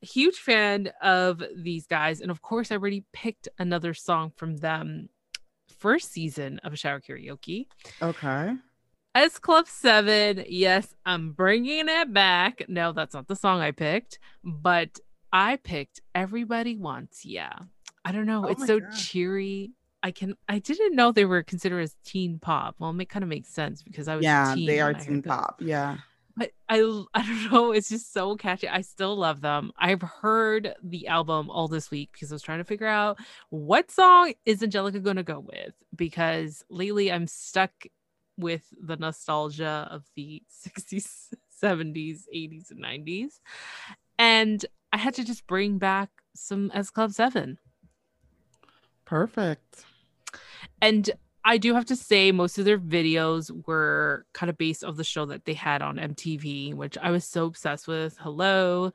huge 0.01 0.37
fan 0.37 0.91
of 1.01 1.43
these 1.55 1.87
guys. 1.87 2.21
And 2.21 2.31
of 2.31 2.41
course, 2.41 2.71
I 2.71 2.75
already 2.75 3.03
picked 3.13 3.47
another 3.57 3.93
song 3.93 4.31
from 4.35 4.57
them 4.57 5.09
first 5.79 6.11
season 6.11 6.59
of 6.63 6.73
a 6.73 6.77
Shower 6.77 7.01
Karaoke. 7.01 7.67
Okay. 8.01 8.53
S 9.15 9.39
Club 9.39 9.67
7, 9.67 10.45
yes, 10.47 10.93
I'm 11.03 11.31
bringing 11.31 11.89
it 11.89 12.13
back. 12.13 12.63
No, 12.67 12.91
that's 12.91 13.15
not 13.15 13.27
the 13.27 13.35
song 13.35 13.61
I 13.61 13.71
picked, 13.71 14.19
but 14.43 14.99
I 15.31 15.57
picked 15.57 16.01
Everybody 16.15 16.77
Wants 16.77 17.25
Yeah. 17.25 17.53
I 18.05 18.11
don't 18.11 18.25
know. 18.25 18.45
Oh 18.45 18.49
it's 18.49 18.65
so 18.65 18.79
God. 18.79 18.91
cheery. 18.93 19.71
I 20.03 20.11
can 20.11 20.35
I 20.47 20.59
didn't 20.59 20.95
know 20.95 21.11
they 21.11 21.25
were 21.25 21.43
considered 21.43 21.81
as 21.81 21.95
teen 22.05 22.39
pop. 22.39 22.75
Well, 22.79 22.97
it 22.99 23.09
kind 23.09 23.23
of 23.23 23.29
makes 23.29 23.49
sense 23.49 23.83
because 23.83 24.07
I 24.07 24.15
was 24.15 24.23
Yeah, 24.23 24.55
they 24.55 24.79
are 24.79 24.87
when 24.87 24.95
I 24.95 24.99
heard 24.99 25.05
teen 25.07 25.21
them. 25.21 25.23
pop. 25.23 25.61
Yeah. 25.61 25.97
But 26.37 26.51
I 26.69 26.77
I 27.13 27.21
don't 27.25 27.51
know, 27.51 27.71
it's 27.71 27.89
just 27.89 28.13
so 28.13 28.35
catchy. 28.35 28.69
I 28.69 28.81
still 28.81 29.15
love 29.17 29.41
them. 29.41 29.71
I've 29.77 30.01
heard 30.03 30.75
the 30.83 31.07
album 31.07 31.49
all 31.49 31.67
this 31.67 31.91
week 31.91 32.11
because 32.13 32.31
I 32.31 32.35
was 32.35 32.43
trying 32.43 32.59
to 32.59 32.63
figure 32.63 32.87
out 32.87 33.17
what 33.49 33.91
song 33.91 34.33
is 34.45 34.61
Angelica 34.63 34.99
going 34.99 35.15
to 35.17 35.23
go 35.23 35.39
with 35.39 35.73
because 35.95 36.63
lately 36.69 37.11
I'm 37.11 37.27
stuck 37.27 37.71
with 38.37 38.71
the 38.79 38.95
nostalgia 38.97 39.87
of 39.91 40.05
the 40.15 40.43
60s, 40.65 41.33
70s, 41.63 42.21
80s 42.33 42.69
and 42.71 42.83
90s. 42.83 43.39
And 44.19 44.63
I 44.97 44.99
had 44.99 45.13
to 45.13 45.23
just 45.23 45.45
bring 45.45 45.77
back 45.77 46.09
some 46.33 46.71
S 46.73 46.89
Club 46.89 47.11
7. 47.11 47.59
Perfect. 49.05 49.85
And 50.81 51.11
I 51.45 51.59
do 51.59 51.75
have 51.75 51.85
to 51.85 51.95
say, 51.95 52.31
most 52.31 52.57
of 52.57 52.65
their 52.65 52.79
videos 52.79 53.51
were 53.67 54.25
kind 54.33 54.49
of 54.49 54.57
based 54.57 54.83
off 54.83 54.95
the 54.97 55.03
show 55.03 55.27
that 55.27 55.45
they 55.45 55.53
had 55.53 55.83
on 55.83 55.97
MTV, 55.97 56.73
which 56.73 56.97
I 56.97 57.11
was 57.11 57.25
so 57.25 57.45
obsessed 57.45 57.87
with. 57.87 58.17
Hello, 58.19 58.91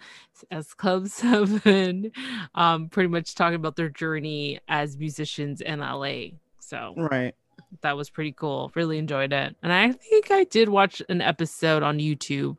S 0.50 0.74
Club 0.74 1.06
Seven, 1.20 2.10
um, 2.56 2.88
pretty 2.88 3.08
much 3.08 3.36
talking 3.36 3.54
about 3.54 3.76
their 3.76 3.88
journey 3.88 4.58
as 4.66 4.98
musicians 4.98 5.60
in 5.60 5.78
LA. 5.78 6.30
So 6.58 6.94
Right. 6.96 7.36
that 7.82 7.96
was 7.96 8.10
pretty 8.10 8.32
cool. 8.32 8.72
Really 8.74 8.98
enjoyed 8.98 9.32
it, 9.32 9.54
and 9.62 9.72
I 9.72 9.92
think 9.92 10.32
I 10.32 10.42
did 10.42 10.68
watch 10.68 11.00
an 11.08 11.20
episode 11.20 11.84
on 11.84 11.98
YouTube 12.00 12.56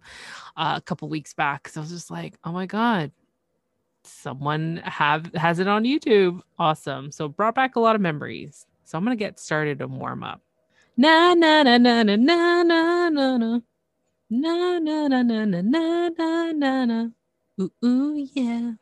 uh, 0.55 0.75
a 0.77 0.81
couple 0.81 1.09
weeks 1.09 1.33
back 1.33 1.63
because 1.63 1.75
I 1.75 1.81
was 1.81 1.89
just 1.91 2.09
like, 2.09 2.35
oh 2.45 2.53
my 2.53 2.65
god. 2.67 3.11
Someone 4.03 4.81
have 4.83 5.33
has 5.35 5.59
it 5.59 5.67
on 5.67 5.83
YouTube. 5.83 6.41
Awesome. 6.59 7.11
So 7.11 7.27
brought 7.27 7.55
back 7.55 7.75
a 7.75 7.79
lot 7.79 7.95
of 7.95 8.01
memories. 8.01 8.65
So 8.83 8.97
I'm 8.97 9.03
gonna 9.03 9.15
get 9.15 9.39
started 9.39 9.81
and 9.81 9.97
warm 9.97 10.23
up. 10.23 10.41
Na 10.97 11.33
na 11.33 11.63
na 11.63 11.77
na 11.77 12.03
na 12.03 12.15
na 12.17 12.63
na 12.63 13.09
na 13.09 13.37
na 13.37 13.61
na 14.29 14.79
na 14.79 15.07
na 15.07 15.23
na 15.23 15.43
na 15.45 15.61
na 15.61 16.09
na 16.09 16.51
na 16.51 16.85
na. 16.85 17.09
Ooh 17.59 17.71
ooh 17.83 18.27
yeah. 18.33 18.73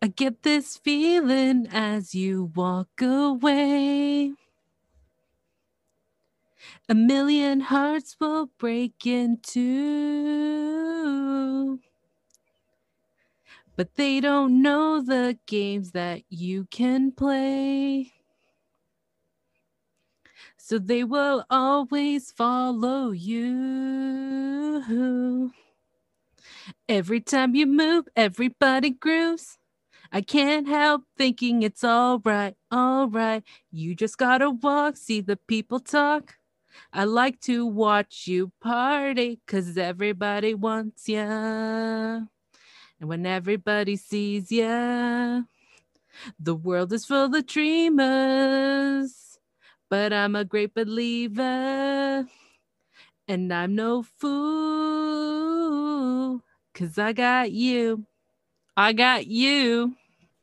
I 0.00 0.08
get 0.08 0.42
this 0.42 0.78
feeling 0.78 1.68
as 1.70 2.14
you 2.14 2.52
walk 2.54 3.02
away. 3.02 4.32
A 6.88 6.94
million 6.94 7.60
hearts 7.60 8.16
will 8.20 8.50
break 8.58 9.06
in 9.06 9.38
two. 9.42 9.66
But 13.76 13.94
they 13.96 14.20
don't 14.20 14.62
know 14.62 15.02
the 15.02 15.38
games 15.46 15.92
that 15.92 16.22
you 16.30 16.66
can 16.70 17.12
play. 17.12 18.12
So 20.56 20.78
they 20.78 21.04
will 21.04 21.44
always 21.50 22.32
follow 22.32 23.10
you. 23.10 23.52
Every 26.88 27.20
time 27.20 27.54
you 27.54 27.66
move, 27.66 28.08
everybody 28.16 28.90
grooves. 28.90 29.58
I 30.12 30.22
can't 30.22 30.68
help 30.68 31.04
thinking 31.18 31.62
it's 31.62 31.84
all 31.84 32.20
right, 32.24 32.56
all 32.70 33.08
right. 33.08 33.42
You 33.72 33.94
just 33.94 34.18
gotta 34.18 34.50
walk, 34.50 34.96
see 34.96 35.20
the 35.20 35.36
people 35.36 35.80
talk. 35.80 36.36
I 36.92 37.04
like 37.04 37.40
to 37.42 37.66
watch 37.66 38.26
you 38.26 38.52
party 38.60 39.40
because 39.46 39.76
everybody 39.78 40.54
wants 40.54 41.08
ya. 41.08 42.20
And 43.00 43.08
when 43.08 43.26
everybody 43.26 43.96
sees 43.96 44.50
ya, 44.50 45.42
the 46.40 46.54
world 46.54 46.92
is 46.92 47.04
full 47.04 47.34
of 47.34 47.46
dreamers. 47.46 49.38
But 49.90 50.12
I'm 50.12 50.34
a 50.34 50.44
great 50.44 50.74
believer. 50.74 52.26
And 53.28 53.52
I'm 53.52 53.74
no 53.74 54.02
fool 54.02 55.16
because 56.72 56.96
I 56.98 57.12
got 57.12 57.52
you. 57.52 58.06
I 58.76 58.92
got 58.92 59.26
you. 59.26 59.96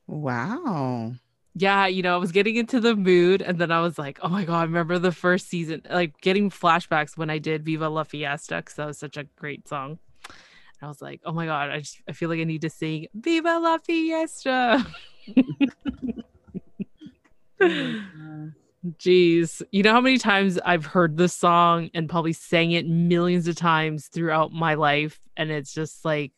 Wow. 0.08 1.14
Yeah, 1.56 1.86
you 1.86 2.02
know, 2.02 2.16
I 2.16 2.18
was 2.18 2.32
getting 2.32 2.56
into 2.56 2.80
the 2.80 2.96
mood 2.96 3.42
and 3.42 3.60
then 3.60 3.72
I 3.72 3.80
was 3.82 4.00
like, 4.00 4.20
oh 4.24 4.30
my 4.30 4.44
God, 4.44 4.60
I 4.60 4.64
remember 4.64 4.98
the 4.98 5.12
first 5.12 5.48
season, 5.50 5.84
like 5.90 6.20
getting 6.22 6.50
flashbacks 6.50 7.16
when 7.16 7.30
I 7.30 7.38
did 7.38 7.64
Viva 7.64 7.90
La 7.90 8.04
Fiesta 8.04 8.58
because 8.58 8.76
that 8.76 8.88
was 8.88 8.98
such 8.98 9.18
a 9.18 9.26
great 9.36 9.68
song. 9.68 10.00
I 10.84 10.88
was 10.88 11.02
like, 11.02 11.22
oh 11.26 11.32
my 11.32 11.46
God, 11.46 11.70
I 11.70 11.80
just 11.80 12.02
I 12.08 12.12
feel 12.12 12.30
like 12.30 12.40
I 12.40 12.44
need 12.44 12.62
to 12.62 12.70
sing 12.70 13.08
Viva 13.14 13.60
La 13.60 13.78
Fiesta. 13.78 14.86
Jeez. 19.00 19.62
You 19.72 19.84
know 19.84 19.94
how 19.94 20.02
many 20.02 20.18
times 20.18 20.60
I've 20.66 20.86
heard 20.86 21.16
this 21.16 21.34
song 21.34 21.90
and 21.94 22.10
probably 22.10 22.34
sang 22.34 22.72
it 22.72 22.86
millions 22.86 23.48
of 23.48 23.56
times 23.56 24.08
throughout 24.08 24.52
my 24.52 24.74
life. 24.74 25.22
And 25.38 25.50
it's 25.50 25.74
just 25.74 26.04
like, 26.04 26.34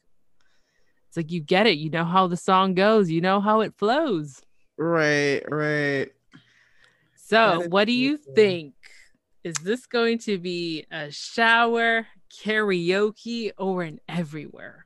it's 1.08 1.18
like 1.18 1.32
you 1.32 1.42
get 1.42 1.66
it. 1.66 1.78
You 1.78 1.90
know 1.90 2.06
how 2.06 2.28
the 2.28 2.38
song 2.38 2.76
goes, 2.76 3.10
you 3.10 3.22
know 3.22 3.42
how 3.42 3.62
it 3.62 3.74
flows. 3.78 4.42
Right, 4.78 5.42
right. 5.50 6.12
So, 7.16 7.66
what 7.70 7.86
do 7.86 7.94
you 7.94 8.18
think? 8.18 8.76
Is 9.44 9.56
this 9.56 9.86
going 9.86 10.20
to 10.20 10.38
be 10.38 10.86
a 10.92 11.12
shower, 11.12 12.06
karaoke, 12.44 13.52
or 13.58 13.84
an 13.84 14.00
everywhere? 14.08 14.86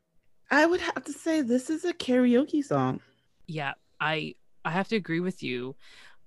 I 0.51 0.65
would 0.65 0.81
have 0.81 1.03
to 1.05 1.13
say 1.13 1.41
this 1.41 1.69
is 1.69 1.85
a 1.85 1.93
karaoke 1.93 2.63
song. 2.63 3.01
Yeah, 3.47 3.73
I 3.99 4.35
I 4.65 4.71
have 4.71 4.87
to 4.89 4.95
agree 4.95 5.19
with 5.19 5.43
you. 5.43 5.75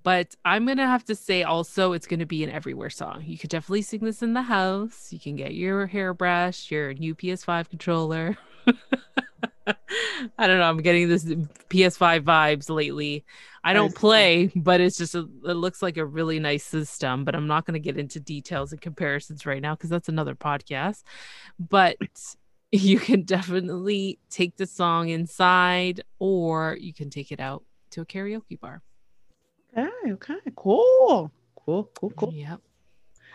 But 0.03 0.35
I'm 0.45 0.67
gonna 0.67 0.87
have 0.87 1.05
to 1.05 1.15
say 1.15 1.45
also 1.45 1.93
it's 1.93 2.07
gonna 2.07 2.27
be 2.27 2.43
an 2.43 2.51
everywhere 2.51 2.91
song. 2.91 3.23
You 3.25 3.39
could 3.39 3.51
definitely 3.51 3.83
sing 3.83 4.01
this 4.01 4.23
in 4.23 4.33
the 4.33 4.43
house. 4.43 5.13
You 5.13 5.21
can 5.21 5.37
get 5.37 5.55
your 5.55 5.87
hairbrush, 5.87 6.71
your 6.71 6.93
new 6.95 7.15
PS5 7.15 7.69
controller. 7.69 8.37
I 10.39 10.47
don't 10.47 10.59
know. 10.59 10.65
I'm 10.65 10.79
getting 10.79 11.09
this 11.09 11.25
PS5 11.25 12.23
vibes 12.23 12.71
lately. 12.71 13.25
I 13.65 13.73
don't 13.73 13.95
play, 13.95 14.51
but 14.57 14.81
it's 14.81 14.99
just 14.99 15.15
a, 15.15 15.21
it 15.21 15.55
looks 15.55 15.83
like 15.83 15.97
a 15.97 16.05
really 16.05 16.41
nice 16.41 16.65
system. 16.65 17.25
But 17.25 17.35
I'm 17.35 17.47
not 17.47 17.65
going 17.65 17.75
to 17.75 17.81
get 17.81 17.97
into 17.97 18.19
details 18.21 18.73
and 18.73 18.81
comparisons 18.81 19.47
right 19.47 19.63
now 19.63 19.75
because 19.75 19.91
that's 19.91 20.09
another 20.09 20.35
podcast. 20.35 21.03
But 21.59 21.97
you 22.73 22.99
can 22.99 23.23
definitely 23.23 24.19
take 24.31 24.57
the 24.57 24.67
song 24.67 25.11
inside, 25.11 26.03
or 26.19 26.77
you 26.81 26.93
can 26.93 27.11
take 27.11 27.31
it 27.31 27.41
out 27.41 27.65
to 27.91 28.01
a 28.01 28.07
karaoke 28.07 28.59
bar. 28.59 28.83
Okay, 29.77 30.13
okay, 30.13 30.35
cool. 30.57 31.31
Cool, 31.65 31.91
cool, 31.95 32.11
cool. 32.11 32.33
Yep. 32.35 32.61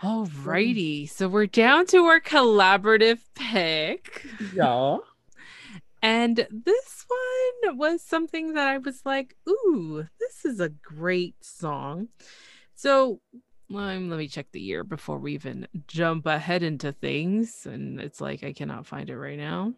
Alrighty. 0.02 1.10
So 1.10 1.28
we're 1.28 1.48
down 1.48 1.88
to 1.88 2.06
our 2.06 2.20
collaborative 2.20 3.20
pick. 3.34 4.28
Yeah. 4.54 4.98
And 6.08 6.48
this 6.50 7.06
one 7.10 7.78
was 7.78 8.02
something 8.02 8.54
that 8.54 8.66
I 8.66 8.78
was 8.78 9.02
like, 9.06 9.36
ooh, 9.46 10.08
this 10.22 10.46
is 10.46 10.62
a 10.62 10.70
great 10.70 11.36
song. 11.44 12.08
So 12.76 13.20
um, 13.76 14.10
let 14.10 14.18
me 14.18 14.30
check 14.30 14.48
the 14.54 14.62
year 14.62 14.86
before 14.86 15.18
we 15.18 15.34
even 15.34 15.68
jump 15.86 16.26
ahead 16.26 16.64
into 16.64 16.94
things. 16.94 17.66
And 17.66 18.00
it's 18.00 18.22
like, 18.22 18.42
I 18.42 18.54
cannot 18.54 18.86
find 18.86 19.10
it 19.10 19.18
right 19.18 19.38
now. 19.38 19.74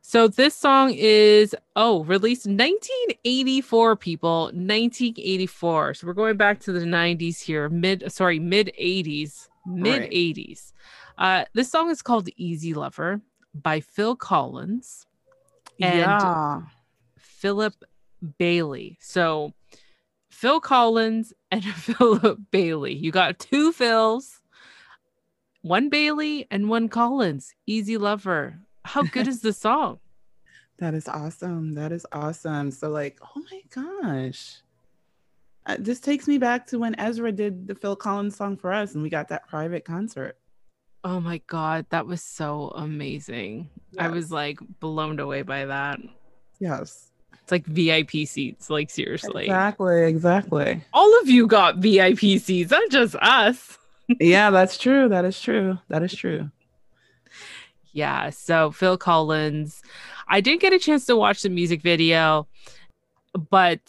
So 0.00 0.28
this 0.28 0.54
song 0.54 0.94
is, 0.96 1.54
oh, 1.76 2.04
released 2.04 2.46
1984, 2.46 3.96
people. 3.96 4.44
1984. 4.44 5.92
So 5.92 6.06
we're 6.06 6.14
going 6.14 6.38
back 6.38 6.60
to 6.60 6.72
the 6.72 6.86
90s 6.86 7.38
here, 7.38 7.68
mid, 7.68 8.10
sorry, 8.10 8.38
mid 8.38 8.72
80s. 8.80 9.48
mid 9.66 10.10
80s. 10.10 10.72
Uh, 11.18 11.44
this 11.52 11.70
song 11.70 11.90
is 11.90 12.00
called 12.00 12.30
Easy 12.38 12.72
Lover 12.72 13.20
by 13.52 13.80
Phil 13.80 14.16
Collins 14.16 15.06
and 15.80 15.98
yeah. 15.98 16.62
Philip 17.16 17.74
Bailey. 18.38 18.98
So 19.00 19.52
Phil 20.30 20.60
Collins 20.60 21.32
and 21.50 21.64
Philip 21.74 22.38
Bailey. 22.50 22.94
You 22.94 23.10
got 23.10 23.38
two 23.38 23.72
Phils, 23.72 24.38
one 25.62 25.88
Bailey 25.88 26.46
and 26.50 26.68
one 26.68 26.88
Collins. 26.88 27.54
Easy 27.66 27.96
Lover. 27.96 28.58
How 28.84 29.02
good 29.02 29.28
is 29.28 29.40
the 29.40 29.52
song? 29.52 29.98
That 30.78 30.94
is 30.94 31.08
awesome. 31.08 31.74
That 31.74 31.92
is 31.92 32.06
awesome. 32.10 32.70
So, 32.70 32.88
like, 32.88 33.18
oh 33.36 33.42
my 33.52 33.60
gosh. 33.68 34.62
Uh, 35.66 35.76
this 35.78 36.00
takes 36.00 36.26
me 36.26 36.38
back 36.38 36.66
to 36.68 36.78
when 36.78 36.98
Ezra 36.98 37.30
did 37.32 37.66
the 37.66 37.74
Phil 37.74 37.94
Collins 37.94 38.34
song 38.34 38.56
for 38.56 38.72
us 38.72 38.94
and 38.94 39.02
we 39.02 39.10
got 39.10 39.28
that 39.28 39.46
private 39.46 39.84
concert. 39.84 40.38
Oh 41.02 41.20
my 41.20 41.40
god, 41.46 41.86
that 41.90 42.06
was 42.06 42.22
so 42.22 42.72
amazing. 42.74 43.70
I 43.98 44.08
was 44.08 44.30
like 44.30 44.58
blown 44.80 45.18
away 45.18 45.42
by 45.42 45.66
that. 45.66 45.98
Yes. 46.58 47.10
It's 47.42 47.50
like 47.50 47.66
VIP 47.66 48.26
seats, 48.26 48.68
like 48.70 48.90
seriously. 48.90 49.44
Exactly. 49.44 50.04
Exactly. 50.04 50.84
All 50.92 51.20
of 51.20 51.28
you 51.28 51.46
got 51.46 51.78
VIP 51.78 52.38
seats, 52.38 52.70
not 52.70 52.90
just 52.90 53.14
us. 53.16 53.78
yeah, 54.20 54.50
that's 54.50 54.76
true. 54.76 55.08
That 55.08 55.24
is 55.24 55.40
true. 55.40 55.78
That 55.88 56.02
is 56.02 56.14
true. 56.14 56.50
Yeah, 57.92 58.30
so 58.30 58.70
Phil 58.70 58.96
Collins. 58.96 59.82
I 60.28 60.40
didn't 60.40 60.60
get 60.60 60.72
a 60.72 60.78
chance 60.78 61.06
to 61.06 61.16
watch 61.16 61.42
the 61.42 61.48
music 61.48 61.82
video, 61.82 62.46
but 63.50 63.80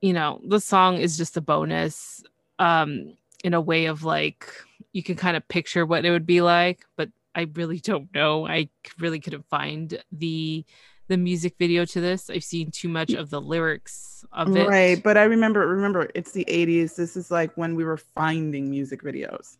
you 0.00 0.12
know, 0.12 0.40
the 0.44 0.60
song 0.60 0.96
is 0.96 1.16
just 1.16 1.36
a 1.36 1.40
bonus 1.40 2.22
um 2.58 3.14
in 3.44 3.54
a 3.54 3.60
way 3.60 3.84
of 3.86 4.02
like 4.02 4.50
you 4.98 5.02
can 5.04 5.14
kind 5.14 5.36
of 5.36 5.46
picture 5.46 5.86
what 5.86 6.04
it 6.04 6.10
would 6.10 6.26
be 6.26 6.40
like, 6.40 6.84
but 6.96 7.08
I 7.32 7.42
really 7.54 7.78
don't 7.78 8.12
know. 8.12 8.48
I 8.48 8.68
really 8.98 9.20
couldn't 9.20 9.48
find 9.48 9.96
the 10.10 10.64
the 11.06 11.16
music 11.16 11.54
video 11.56 11.84
to 11.84 12.00
this. 12.00 12.28
I've 12.28 12.42
seen 12.42 12.72
too 12.72 12.88
much 12.88 13.12
of 13.12 13.30
the 13.30 13.40
lyrics 13.40 14.26
of 14.32 14.54
it. 14.56 14.66
Right. 14.66 15.00
But 15.00 15.16
I 15.16 15.22
remember, 15.22 15.66
remember, 15.66 16.10
it's 16.14 16.32
the 16.32 16.44
80s. 16.46 16.96
This 16.96 17.16
is 17.16 17.30
like 17.30 17.56
when 17.56 17.76
we 17.76 17.84
were 17.84 17.96
finding 17.96 18.68
music 18.68 19.02
videos. 19.02 19.56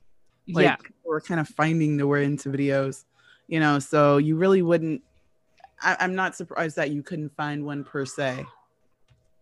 Like, 0.49 0.64
yeah. 0.64 0.76
we're 1.04 1.21
kind 1.21 1.40
of 1.40 1.49
finding 1.49 1.97
the 1.97 2.07
way 2.07 2.25
into 2.25 2.50
videos, 2.50 3.04
you 3.47 3.61
know, 3.61 3.78
so 3.78 4.16
you 4.16 4.37
really 4.37 4.62
wouldn't. 4.62 5.02
I, 5.80 5.97
I'm 6.00 6.16
not 6.16 6.35
surprised 6.35 6.75
that 6.76 6.90
you 6.90 7.04
couldn't 7.04 7.35
find 7.37 7.64
one 7.64 7.85
per 7.85 8.04
se. 8.04 8.45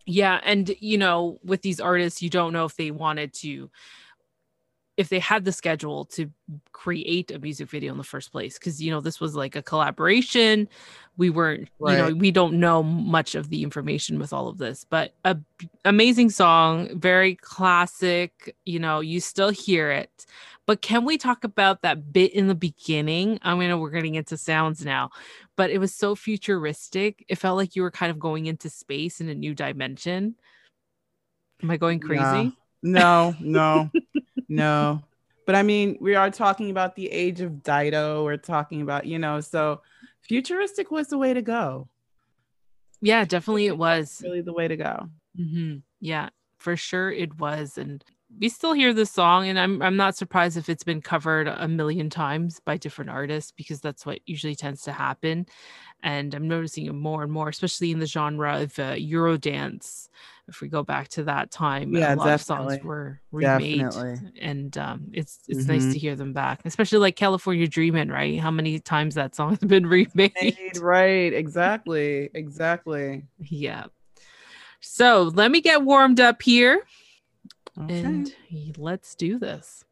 Yeah, 0.05 0.39
and 0.43 0.73
you 0.79 0.99
know, 0.99 1.39
with 1.43 1.63
these 1.63 1.81
artists, 1.81 2.21
you 2.21 2.29
don't 2.29 2.53
know 2.53 2.65
if 2.65 2.75
they 2.77 2.91
wanted 2.91 3.33
to 3.41 3.69
if 4.97 5.09
they 5.09 5.19
had 5.19 5.45
the 5.45 5.51
schedule 5.51 6.05
to 6.05 6.29
create 6.73 7.31
a 7.31 7.37
music 7.39 7.69
video 7.69 7.91
in 7.91 7.97
the 7.97 8.03
first 8.03 8.31
place 8.31 8.57
because 8.57 8.81
you 8.81 8.91
know 8.91 8.99
this 8.99 9.19
was 9.21 9.35
like 9.35 9.55
a 9.55 9.61
collaboration. 9.61 10.67
We 11.17 11.29
weren't 11.29 11.69
right. 11.79 11.91
you 11.91 11.97
know 11.97 12.15
we 12.15 12.31
don't 12.31 12.59
know 12.59 12.83
much 12.83 13.35
of 13.35 13.49
the 13.49 13.63
information 13.63 14.19
with 14.19 14.33
all 14.33 14.47
of 14.47 14.57
this 14.57 14.83
but 14.83 15.13
a 15.23 15.37
amazing 15.85 16.29
song 16.29 16.99
very 16.99 17.35
classic 17.35 18.55
you 18.65 18.79
know 18.79 18.99
you 18.99 19.21
still 19.21 19.51
hear 19.51 19.91
it. 19.91 20.25
But 20.65 20.81
can 20.81 21.05
we 21.05 21.17
talk 21.17 21.45
about 21.45 21.81
that 21.83 22.11
bit 22.11 22.33
in 22.33 22.47
the 22.47 22.55
beginning? 22.55 23.39
I 23.43 23.55
mean 23.55 23.79
we're 23.79 23.91
getting 23.91 24.15
into 24.15 24.35
sounds 24.35 24.83
now 24.83 25.11
but 25.55 25.71
it 25.71 25.79
was 25.79 25.93
so 25.93 26.15
futuristic. 26.15 27.25
It 27.27 27.35
felt 27.35 27.57
like 27.57 27.75
you 27.75 27.81
were 27.81 27.91
kind 27.91 28.11
of 28.11 28.19
going 28.19 28.45
into 28.45 28.69
space 28.69 29.19
in 29.19 29.27
a 29.27 29.35
new 29.35 29.53
dimension. 29.53 30.35
Am 31.61 31.71
i 31.71 31.77
going 31.77 31.99
crazy? 31.99 32.21
Yeah. 32.23 32.49
No, 32.83 33.35
no, 33.41 33.89
no. 34.49 35.01
But 35.45 35.55
I 35.55 35.63
mean, 35.63 35.97
we 36.01 36.15
are 36.15 36.29
talking 36.29 36.69
about 36.71 36.95
the 36.95 37.09
age 37.09 37.39
of 37.39 37.63
Dido. 37.63 38.25
We're 38.25 38.35
talking 38.37 38.81
about, 38.81 39.05
you 39.05 39.17
know, 39.17 39.39
so 39.39 39.81
futuristic 40.21 40.91
was 40.91 41.07
the 41.07 41.17
way 41.17 41.33
to 41.33 41.41
go. 41.41 41.87
yeah 43.01 43.23
definitely 43.25 43.67
it 43.67 43.77
was 43.77 44.21
Really 44.23 44.41
the 44.41 44.53
way 44.53 44.67
to 44.67 44.75
go. 44.75 45.09
hmm 45.35 45.75
Yeah, 45.99 46.29
for 46.57 46.75
sure 46.75 47.11
it 47.11 47.39
was, 47.39 47.77
and 47.77 48.03
we 48.41 48.49
still 48.49 48.73
hear 48.73 48.93
this 48.93 49.11
song, 49.11 49.47
and 49.47 49.57
I'm 49.57 49.81
I'm 49.81 49.95
not 49.95 50.17
surprised 50.17 50.57
if 50.57 50.67
it's 50.67 50.83
been 50.83 51.01
covered 51.01 51.47
a 51.47 51.67
million 51.67 52.09
times 52.09 52.59
by 52.59 52.75
different 52.77 53.09
artists 53.09 53.51
because 53.55 53.79
that's 53.79 54.05
what 54.05 54.19
usually 54.25 54.55
tends 54.55 54.81
to 54.83 54.91
happen. 54.91 55.45
And 56.03 56.33
I'm 56.35 56.47
noticing 56.47 56.85
it 56.87 56.93
more 56.93 57.23
and 57.23 57.31
more, 57.31 57.49
especially 57.49 57.91
in 57.91 57.99
the 57.99 58.05
genre 58.05 58.61
of 58.61 58.77
uh, 58.79 58.93
Eurodance. 58.95 60.09
If 60.47 60.61
we 60.61 60.69
go 60.69 60.83
back 60.83 61.09
to 61.09 61.23
that 61.23 61.51
time, 61.51 61.93
Yeah, 61.93 62.13
a 62.13 62.15
lot 62.15 62.33
of 62.33 62.41
songs 62.41 62.77
were 62.83 63.19
remade, 63.31 63.79
Definitely. 63.81 64.31
and 64.39 64.77
um, 64.77 65.09
it's 65.13 65.39
it's 65.47 65.67
nice 65.67 65.85
Mhm. 65.87 65.91
to 65.93 65.99
hear 65.99 66.15
them 66.15 66.31
back, 66.33 66.61
especially 66.65 66.99
like 66.99 67.15
California 67.17 67.67
dreaming 67.67 68.09
right? 68.09 68.39
How 68.39 68.51
many 68.51 68.79
times 68.79 69.15
that 69.15 69.35
song 69.35 69.49
has 69.51 69.59
been 69.59 69.85
remade? 69.87 70.15
Made 70.15 70.77
right. 70.77 71.33
Exactly. 71.33 72.29
Exactly. 72.33 73.25
Yeah. 73.39 73.85
So 74.79 75.23
let 75.33 75.51
me 75.51 75.61
get 75.61 75.83
warmed 75.83 76.19
up 76.19 76.41
here. 76.41 76.81
Okay. 77.79 77.99
and 77.99 78.33
let's 78.77 79.13
do 79.15 79.37
this. 79.37 79.83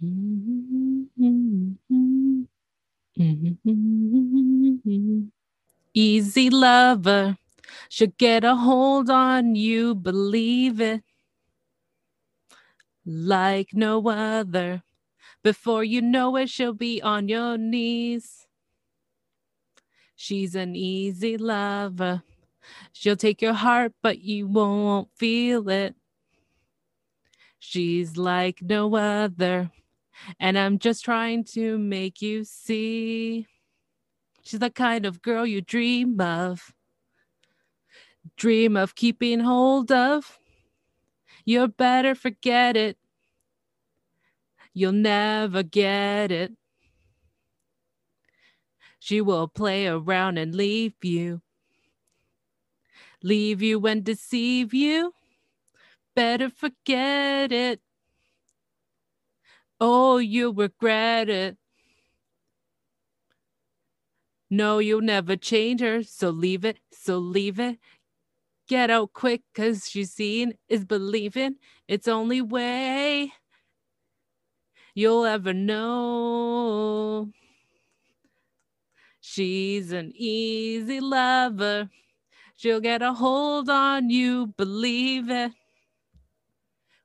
Easy 5.94 6.48
lover, 6.50 7.36
she'll 7.88 8.12
get 8.18 8.44
a 8.44 8.54
hold 8.56 9.10
on 9.10 9.54
you, 9.54 9.94
believe 9.94 10.80
it. 10.80 11.02
Like 13.04 13.70
no 13.72 14.08
other. 14.08 14.82
Before 15.42 15.82
you 15.82 16.00
know 16.00 16.36
it, 16.36 16.48
she'll 16.50 16.72
be 16.72 17.02
on 17.02 17.28
your 17.28 17.58
knees. 17.58 18.46
She's 20.14 20.54
an 20.54 20.76
easy 20.76 21.36
lover. 21.36 22.22
She'll 22.92 23.16
take 23.16 23.42
your 23.42 23.54
heart, 23.54 23.92
but 24.02 24.20
you 24.20 24.46
won't 24.46 25.08
feel 25.16 25.68
it. 25.68 25.96
She's 27.58 28.16
like 28.16 28.62
no 28.62 28.94
other. 28.94 29.70
And 30.38 30.56
I'm 30.56 30.78
just 30.78 31.04
trying 31.04 31.44
to 31.54 31.76
make 31.78 32.22
you 32.22 32.44
see. 32.44 33.46
She's 34.42 34.60
the 34.60 34.70
kind 34.70 35.06
of 35.06 35.22
girl 35.22 35.46
you 35.46 35.60
dream 35.60 36.20
of. 36.20 36.72
Dream 38.36 38.76
of 38.76 38.94
keeping 38.94 39.40
hold 39.40 39.92
of. 39.92 40.38
You 41.44 41.68
better 41.68 42.14
forget 42.14 42.76
it. 42.76 42.98
You'll 44.74 44.92
never 44.92 45.62
get 45.62 46.30
it. 46.30 46.52
She 48.98 49.20
will 49.20 49.48
play 49.48 49.86
around 49.86 50.38
and 50.38 50.54
leave 50.54 50.94
you. 51.02 51.42
Leave 53.22 53.60
you 53.62 53.84
and 53.86 54.04
deceive 54.04 54.72
you 54.72 55.12
better 56.14 56.50
forget 56.50 57.52
it. 57.52 57.80
Oh, 59.80 60.18
you'll 60.18 60.54
regret 60.54 61.28
it. 61.28 61.56
No, 64.50 64.78
you'll 64.78 65.00
never 65.00 65.36
change 65.36 65.80
her, 65.80 66.02
so 66.02 66.28
leave 66.30 66.64
it, 66.64 66.78
so 66.92 67.18
leave 67.18 67.58
it. 67.58 67.78
Get 68.72 68.88
out 68.88 69.12
quick, 69.12 69.42
cause 69.54 69.86
she's 69.86 70.12
seeing 70.12 70.54
is 70.66 70.86
believing. 70.86 71.56
It's 71.88 72.08
only 72.08 72.40
way 72.40 73.30
you'll 74.94 75.26
ever 75.26 75.52
know. 75.52 77.28
She's 79.20 79.92
an 79.92 80.10
easy 80.14 81.00
lover. 81.00 81.90
She'll 82.56 82.80
get 82.80 83.02
a 83.02 83.12
hold 83.12 83.68
on 83.68 84.08
you, 84.08 84.54
believe 84.56 85.28
it. 85.28 85.52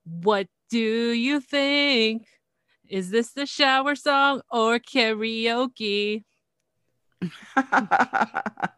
What 0.05 0.47
do 0.69 0.79
you 0.79 1.41
think? 1.41 2.27
Is 2.87 3.09
this 3.09 3.33
the 3.33 3.45
shower 3.45 3.95
song 3.95 4.39
or 4.49 4.79
karaoke? 4.79 6.23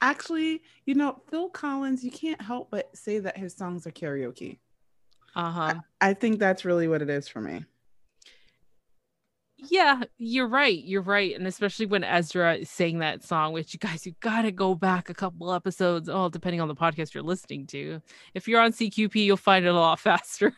Actually, 0.00 0.62
you 0.86 0.94
know, 0.94 1.20
Phil 1.28 1.48
Collins, 1.48 2.04
you 2.04 2.10
can't 2.10 2.40
help 2.40 2.70
but 2.70 2.96
say 2.96 3.18
that 3.18 3.36
his 3.36 3.54
songs 3.54 3.86
are 3.86 3.92
karaoke. 3.92 4.58
Uh 5.34 5.50
huh. 5.50 5.74
I 6.00 6.14
think 6.14 6.38
that's 6.38 6.64
really 6.64 6.88
what 6.88 7.02
it 7.02 7.10
is 7.10 7.28
for 7.28 7.40
me. 7.40 7.64
Yeah, 9.70 10.02
you're 10.18 10.48
right. 10.48 10.82
You're 10.84 11.02
right. 11.02 11.34
And 11.34 11.46
especially 11.46 11.86
when 11.86 12.04
Ezra 12.04 12.56
is 12.56 12.70
saying 12.70 12.98
that 12.98 13.22
song, 13.22 13.52
which 13.52 13.72
you 13.72 13.78
guys, 13.78 14.04
you 14.04 14.14
got 14.20 14.42
to 14.42 14.52
go 14.52 14.74
back 14.74 15.08
a 15.08 15.14
couple 15.14 15.52
episodes. 15.52 16.08
Oh, 16.08 16.28
depending 16.28 16.60
on 16.60 16.68
the 16.68 16.74
podcast 16.74 17.14
you're 17.14 17.22
listening 17.22 17.66
to. 17.68 18.00
If 18.34 18.46
you're 18.46 18.60
on 18.60 18.72
CQP, 18.72 19.14
you'll 19.14 19.36
find 19.36 19.64
it 19.64 19.68
a 19.68 19.74
lot 19.74 20.00
faster. 20.00 20.52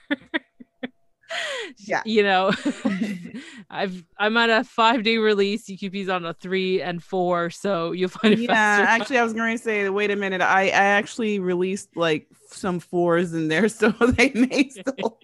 Yeah. 1.78 2.02
You 2.04 2.22
know, 2.22 2.52
I've 3.70 4.04
I'm 4.18 4.36
at 4.36 4.50
a 4.50 4.64
five 4.64 5.02
day 5.02 5.18
release. 5.18 5.68
UQP's 5.68 6.08
on 6.08 6.24
a 6.24 6.34
three 6.34 6.80
and 6.80 7.02
four, 7.02 7.50
so 7.50 7.92
you'll 7.92 8.08
find 8.08 8.34
it 8.34 8.40
Yeah, 8.40 8.52
faster. 8.54 8.82
actually, 9.02 9.18
I 9.18 9.24
was 9.24 9.32
going 9.32 9.56
to 9.56 9.62
say, 9.62 9.88
wait 9.88 10.10
a 10.10 10.16
minute. 10.16 10.40
I, 10.40 10.64
I 10.64 10.68
actually 10.70 11.38
released 11.38 11.96
like 11.96 12.28
some 12.50 12.78
fours 12.80 13.34
in 13.34 13.48
there, 13.48 13.68
so 13.68 13.90
they 13.90 14.30
may 14.34 14.68
still. 14.68 15.18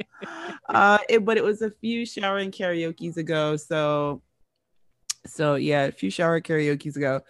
uh, 0.69 0.99
it, 1.09 1.25
but 1.25 1.37
it 1.37 1.45
was 1.45 1.63
a 1.63 1.71
few 1.71 2.05
shower 2.05 2.39
and 2.39 2.53
karaoke's 2.53 3.17
ago, 3.17 3.57
so 3.57 4.23
so 5.27 5.55
yeah, 5.55 5.85
a 5.85 5.93
few 5.93 6.11
shower 6.11 6.41
karaoke's 6.41 6.97
ago. 6.97 7.21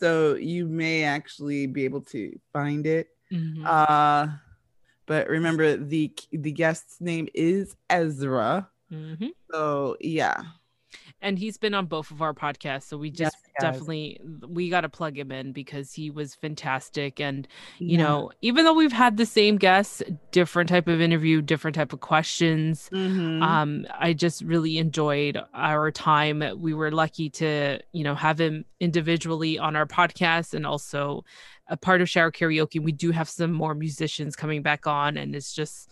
So 0.00 0.34
you 0.34 0.66
may 0.66 1.04
actually 1.04 1.66
be 1.66 1.84
able 1.84 2.00
to 2.12 2.38
find 2.52 2.86
it. 2.86 3.08
Mhm. 3.32 3.64
Uh, 3.64 4.28
but 5.12 5.28
remember 5.28 5.76
the 5.76 6.10
the 6.30 6.50
guest's 6.50 6.98
name 6.98 7.28
is 7.34 7.76
Ezra. 7.90 8.70
Mhm. 8.90 9.32
So 9.50 9.98
yeah, 10.00 10.42
and 11.20 11.38
he's 11.38 11.58
been 11.58 11.74
on 11.74 11.84
both 11.84 12.10
of 12.10 12.22
our 12.22 12.32
podcasts 12.32 12.84
so 12.84 12.96
we 12.96 13.10
just 13.10 13.36
Yes, 13.60 13.72
definitely 13.72 14.20
we 14.48 14.70
got 14.70 14.80
to 14.82 14.88
plug 14.88 15.18
him 15.18 15.30
in 15.30 15.52
because 15.52 15.92
he 15.92 16.10
was 16.10 16.34
fantastic 16.34 17.20
and 17.20 17.46
you 17.78 17.98
Yeah. 17.98 18.04
know 18.04 18.30
even 18.40 18.64
though 18.64 18.72
we've 18.72 18.92
had 18.92 19.16
the 19.16 19.26
same 19.26 19.56
guests 19.56 20.02
different 20.30 20.68
type 20.70 20.88
of 20.88 21.00
interview 21.00 21.42
different 21.42 21.74
type 21.74 21.92
of 21.92 22.00
questions 22.00 22.88
Mhm. 22.92 23.42
um 23.42 23.86
i 23.98 24.12
just 24.14 24.42
really 24.42 24.78
enjoyed 24.78 25.38
our 25.54 25.90
time 25.90 26.42
we 26.58 26.72
were 26.72 26.90
lucky 26.90 27.28
to 27.30 27.78
you 27.92 28.04
know 28.04 28.14
have 28.14 28.40
him 28.40 28.64
individually 28.80 29.58
on 29.58 29.76
our 29.76 29.86
podcast 29.86 30.54
and 30.54 30.66
also 30.66 31.24
a 31.68 31.76
part 31.76 32.00
of 32.00 32.08
shower 32.08 32.30
karaoke 32.32 32.80
we 32.82 32.92
do 32.92 33.10
have 33.10 33.28
some 33.28 33.52
more 33.52 33.74
musicians 33.74 34.34
coming 34.34 34.62
back 34.62 34.86
on 34.86 35.16
and 35.16 35.36
it's 35.36 35.52
just 35.54 35.90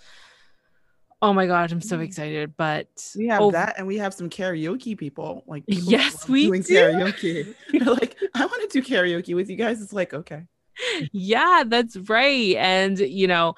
oh 1.23 1.33
my 1.33 1.47
god 1.47 1.71
i'm 1.73 1.81
so 1.81 1.99
Mm. 1.99 2.03
excited 2.05 2.57
but 2.57 2.87
we 3.17 3.27
have 3.29 3.43
ov- 3.43 3.53
that, 3.53 3.75
and 3.79 3.87
we 3.87 3.99
have 3.99 4.15
some 4.15 4.31
karaoke 4.31 4.97
people. 4.97 5.45
Like 5.47 5.67
people 5.67 5.91
Yes, 5.91 6.29
we 6.29 6.47
doing 6.47 6.63
do. 6.63 6.75
karaoke. 6.75 7.55
They're 7.73 7.95
like, 7.95 8.17
I 8.35 8.47
want 8.47 8.71
to 8.71 8.81
do 8.81 8.87
karaoke 8.87 9.35
with 9.35 9.51
you 9.51 9.57
guys. 9.57 9.83
It's 9.83 9.93
like 9.93 10.15
okay. 10.15 10.45
yeah 11.13 11.63
that's 11.67 11.97
right 12.09 12.57
and 12.57 12.99
you 12.99 13.27
know 13.27 13.55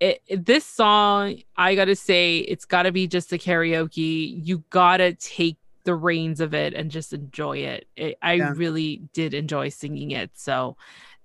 it, 0.00 0.22
it- 0.26 0.46
this 0.46 0.64
song 0.64 1.36
i 1.56 1.74
gotta 1.74 1.94
say 1.96 2.38
it's 2.38 2.64
gotta 2.64 2.90
be 2.92 3.06
just 3.06 3.32
a 3.32 3.36
karaoke 3.38 4.40
you 4.42 4.64
gotta 4.70 5.12
take 5.14 5.58
the 5.84 5.94
reins 5.94 6.40
of 6.40 6.54
it 6.54 6.72
and 6.72 6.90
just 6.90 7.12
enjoy 7.12 7.58
it, 7.58 7.86
it 7.96 8.16
i 8.22 8.34
Yeah. 8.34 8.54
really 8.56 9.02
did 9.12 9.34
enjoy 9.34 9.68
singing 9.68 10.12
it 10.12 10.30
so 10.34 10.76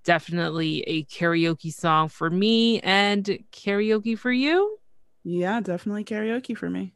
definitely 0.04 0.82
a 0.82 1.04
karaoke 1.04 1.72
song 1.72 2.08
for 2.08 2.28
me 2.30 2.80
and 2.80 3.24
karaoke 3.52 4.18
for 4.18 4.32
you 4.32 4.77
Yeah, 5.30 5.60
definitely 5.60 6.04
karaoke 6.04 6.56
for 6.56 6.70
me. 6.70 6.94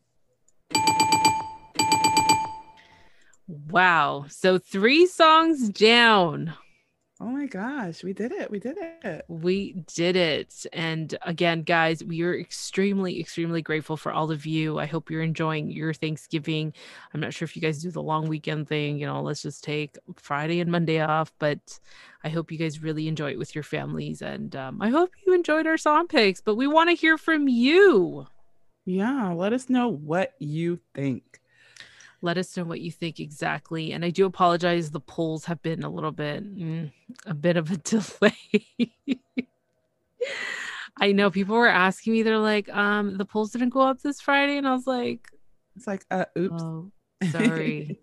wow 3.47 4.25
so 4.29 4.57
three 4.57 5.05
songs 5.05 5.68
down 5.68 6.55
Oh 7.22 7.28
my 7.28 7.46
gosh, 7.46 8.02
we 8.02 8.12
did 8.12 8.32
it. 8.32 8.50
We 8.50 8.58
did 8.58 8.78
it. 8.80 9.24
We 9.28 9.74
did 9.94 10.16
it. 10.16 10.66
And 10.72 11.16
again, 11.22 11.62
guys, 11.62 12.02
we 12.02 12.20
are 12.22 12.37
extremely, 12.37 13.20
extremely 13.20 13.62
grateful 13.62 13.96
for 13.96 14.11
all 14.11 14.32
of 14.32 14.44
you. 14.44 14.80
I 14.80 14.87
hope 14.87 15.08
you're 15.08 15.22
enjoying 15.22 15.70
your 15.70 15.94
Thanksgiving. 15.94 16.72
I'm 17.14 17.20
not 17.20 17.32
sure 17.32 17.44
if 17.44 17.54
you 17.54 17.62
guys 17.62 17.80
do 17.80 17.92
the 17.92 18.02
long 18.02 18.26
weekend 18.26 18.66
thing, 18.66 18.98
you 18.98 19.06
know, 19.06 19.22
let's 19.22 19.42
just 19.42 19.62
take 19.62 19.96
Friday 20.16 20.58
and 20.58 20.68
Monday 20.68 21.00
off, 21.00 21.32
but 21.38 21.78
I 22.24 22.28
hope 22.28 22.50
you 22.50 22.58
guys 22.58 22.82
really 22.82 23.06
enjoy 23.06 23.30
it 23.30 23.38
with 23.38 23.54
your 23.54 23.62
families. 23.62 24.20
And 24.20 24.56
um, 24.56 24.82
I 24.82 24.88
hope 24.88 25.12
you 25.24 25.32
enjoyed 25.32 25.68
our 25.68 25.78
song 25.78 26.08
picks, 26.08 26.40
but 26.40 26.56
we 26.56 26.66
want 26.66 26.90
to 26.90 26.96
hear 26.96 27.16
from 27.16 27.46
you. 27.46 28.26
Yeah, 28.85 29.32
let 29.32 29.52
us 29.52 29.70
know 29.70 29.87
what 29.87 30.35
you 30.40 30.80
think. 30.92 31.41
Let 32.22 32.38
us 32.38 32.56
know 32.56 32.64
what 32.64 32.80
you 32.80 32.90
think 32.90 33.18
exactly. 33.20 33.92
And 33.92 34.04
I 34.04 34.11
do 34.11 34.24
apologize. 34.26 34.90
The 34.90 35.00
polls 35.00 35.44
have 35.46 35.61
been 35.61 35.82
a 35.82 35.90
little 35.90 36.12
bit, 36.12 36.44
mm, 36.44 36.90
a 37.26 37.35
bit 37.35 37.56
of 37.56 37.70
a 37.70 37.76
delay. 37.78 38.37
I 40.98 41.12
know 41.12 41.30
people 41.30 41.56
were 41.56 41.68
asking 41.68 42.12
me, 42.12 42.22
they're 42.22 42.38
like, 42.38 42.68
um, 42.68 43.16
the 43.18 43.24
polls 43.24 43.50
didn't 43.50 43.70
go 43.70 43.80
up 43.80 44.00
this 44.02 44.20
Friday. 44.20 44.56
And 44.56 44.68
I 44.68 44.72
was 44.72 44.87
like, 44.87 45.28
It's 45.74 45.87
like, 45.87 46.04
uh, 46.11 46.26
oops. 46.38 46.62
oh, 46.62 46.92
sorry. 47.30 47.98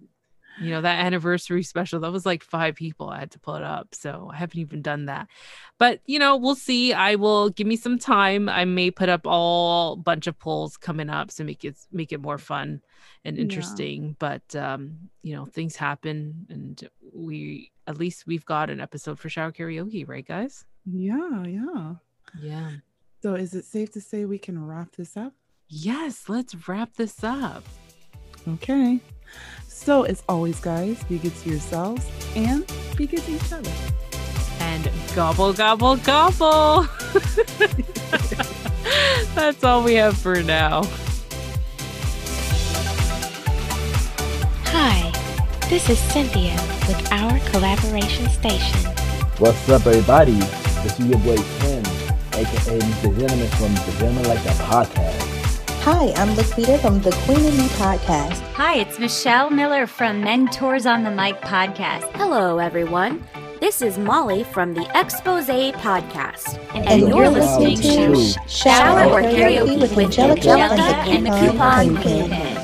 You 0.61 0.71
know, 0.71 0.81
that 0.81 1.03
anniversary 1.05 1.63
special, 1.63 1.99
that 2.01 2.11
was 2.11 2.25
like 2.25 2.43
five 2.43 2.75
people 2.75 3.09
I 3.09 3.19
had 3.19 3.31
to 3.31 3.39
put 3.39 3.61
up. 3.61 3.95
So 3.95 4.29
I 4.33 4.37
haven't 4.37 4.59
even 4.59 4.81
done 4.81 5.05
that. 5.05 5.27
But, 5.77 6.01
you 6.05 6.19
know, 6.19 6.35
we'll 6.37 6.55
see. 6.55 6.93
I 6.93 7.15
will 7.15 7.49
give 7.49 7.67
me 7.67 7.75
some 7.75 7.97
time. 7.99 8.49
I 8.49 8.65
may 8.65 8.91
put 8.91 9.09
up 9.09 9.21
all 9.25 9.95
bunch 9.95 10.27
of 10.27 10.37
polls 10.39 10.77
coming 10.77 11.09
up 11.09 11.29
to 11.29 11.43
make 11.43 11.63
it 11.63 11.77
make 11.91 12.11
it 12.11 12.19
more 12.21 12.37
fun 12.37 12.81
and 13.25 13.35
Yeah. 13.37 13.43
interesting. 13.43 14.15
But 14.19 14.55
um, 14.55 15.09
you 15.23 15.35
know, 15.35 15.45
things 15.45 15.75
happen 15.75 16.45
and 16.49 16.89
we 17.13 17.71
at 17.87 17.97
least 17.97 18.27
we've 18.27 18.45
got 18.45 18.69
an 18.69 18.79
episode 18.79 19.17
for 19.19 19.29
shower 19.29 19.51
karaoke, 19.51 20.07
right 20.07 20.25
guys? 20.27 20.65
yeah, 20.85 21.43
yeah. 21.45 21.93
Yeah. 22.41 22.71
So 23.21 23.35
is 23.35 23.53
it 23.53 23.65
safe 23.65 23.91
to 23.93 24.01
say 24.01 24.25
we 24.25 24.37
can 24.39 24.63
wrap 24.65 24.95
this 24.95 25.17
up? 25.17 25.33
Yes, 25.67 26.29
let's 26.29 26.67
wrap 26.67 26.93
this 26.95 27.23
up. 27.23 27.63
Okay. 28.47 28.99
So 29.79 30.03
as 30.03 30.21
always, 30.27 30.59
guys, 30.59 31.01
be 31.05 31.17
good 31.17 31.35
to 31.37 31.49
yourselves 31.49 32.05
and 32.35 32.65
be 32.95 33.07
good 33.07 33.23
to 33.23 33.31
each 33.31 33.51
other. 33.51 33.71
and 34.59 34.91
gobble 35.15 35.53
gobble 35.53 35.95
gobble. 35.97 36.83
That's 39.35 39.63
all 39.63 39.83
we 39.83 39.95
have 39.95 40.17
for 40.17 40.43
now. 40.43 40.83
Hi, 44.65 45.11
this 45.69 45.89
is 45.89 45.97
Cynthia 45.97 46.55
with 46.87 47.11
our 47.11 47.39
collaboration 47.51 48.29
station. 48.29 48.79
What's 49.37 49.67
up, 49.69 49.87
everybody? 49.87 50.33
This 50.83 50.99
is 50.99 51.07
your 51.07 51.19
boy 51.19 51.37
Ken, 51.59 51.85
aka 52.33 52.79
Mr. 52.79 53.17
Gentleman 53.17 53.47
from 53.51 53.73
the 53.73 53.95
Gentleman 53.97 54.25
Like 54.27 54.43
That 54.43 54.57
podcast. 54.69 55.08
Hi, 55.91 56.13
I'm 56.17 56.35
Laquita 56.35 56.79
from 56.79 57.01
the 57.01 57.09
Queen 57.25 57.43
and 57.43 57.57
Me 57.57 57.67
podcast. 57.69 58.39
Hi, 58.53 58.75
it's 58.75 58.99
Michelle 58.99 59.49
Miller 59.49 59.87
from 59.87 60.21
Mentors 60.21 60.85
on 60.85 61.03
the 61.03 61.09
Mic 61.09 61.41
podcast. 61.41 62.15
Hello, 62.15 62.59
everyone. 62.59 63.27
This 63.59 63.81
is 63.81 63.97
Molly 63.97 64.43
from 64.43 64.75
the 64.75 64.87
Expose 64.93 65.47
Podcast. 65.47 66.59
And, 66.75 66.87
And 66.87 67.01
you're, 67.01 67.23
you're 67.23 67.29
listening 67.29 67.77
listening 67.77 68.13
to 68.13 68.33
to 68.33 68.47
Shower 68.47 69.09
or 69.09 69.23
Karaoke 69.23 69.81
with 69.81 69.97
Angelica 69.97 70.49
Angelica 70.51 70.83
and 71.09 71.25
the 71.25 71.31
Coupon 71.31 71.87
Coupon 71.87 72.01
Queen. 72.03 72.27
Queen. 72.27 72.58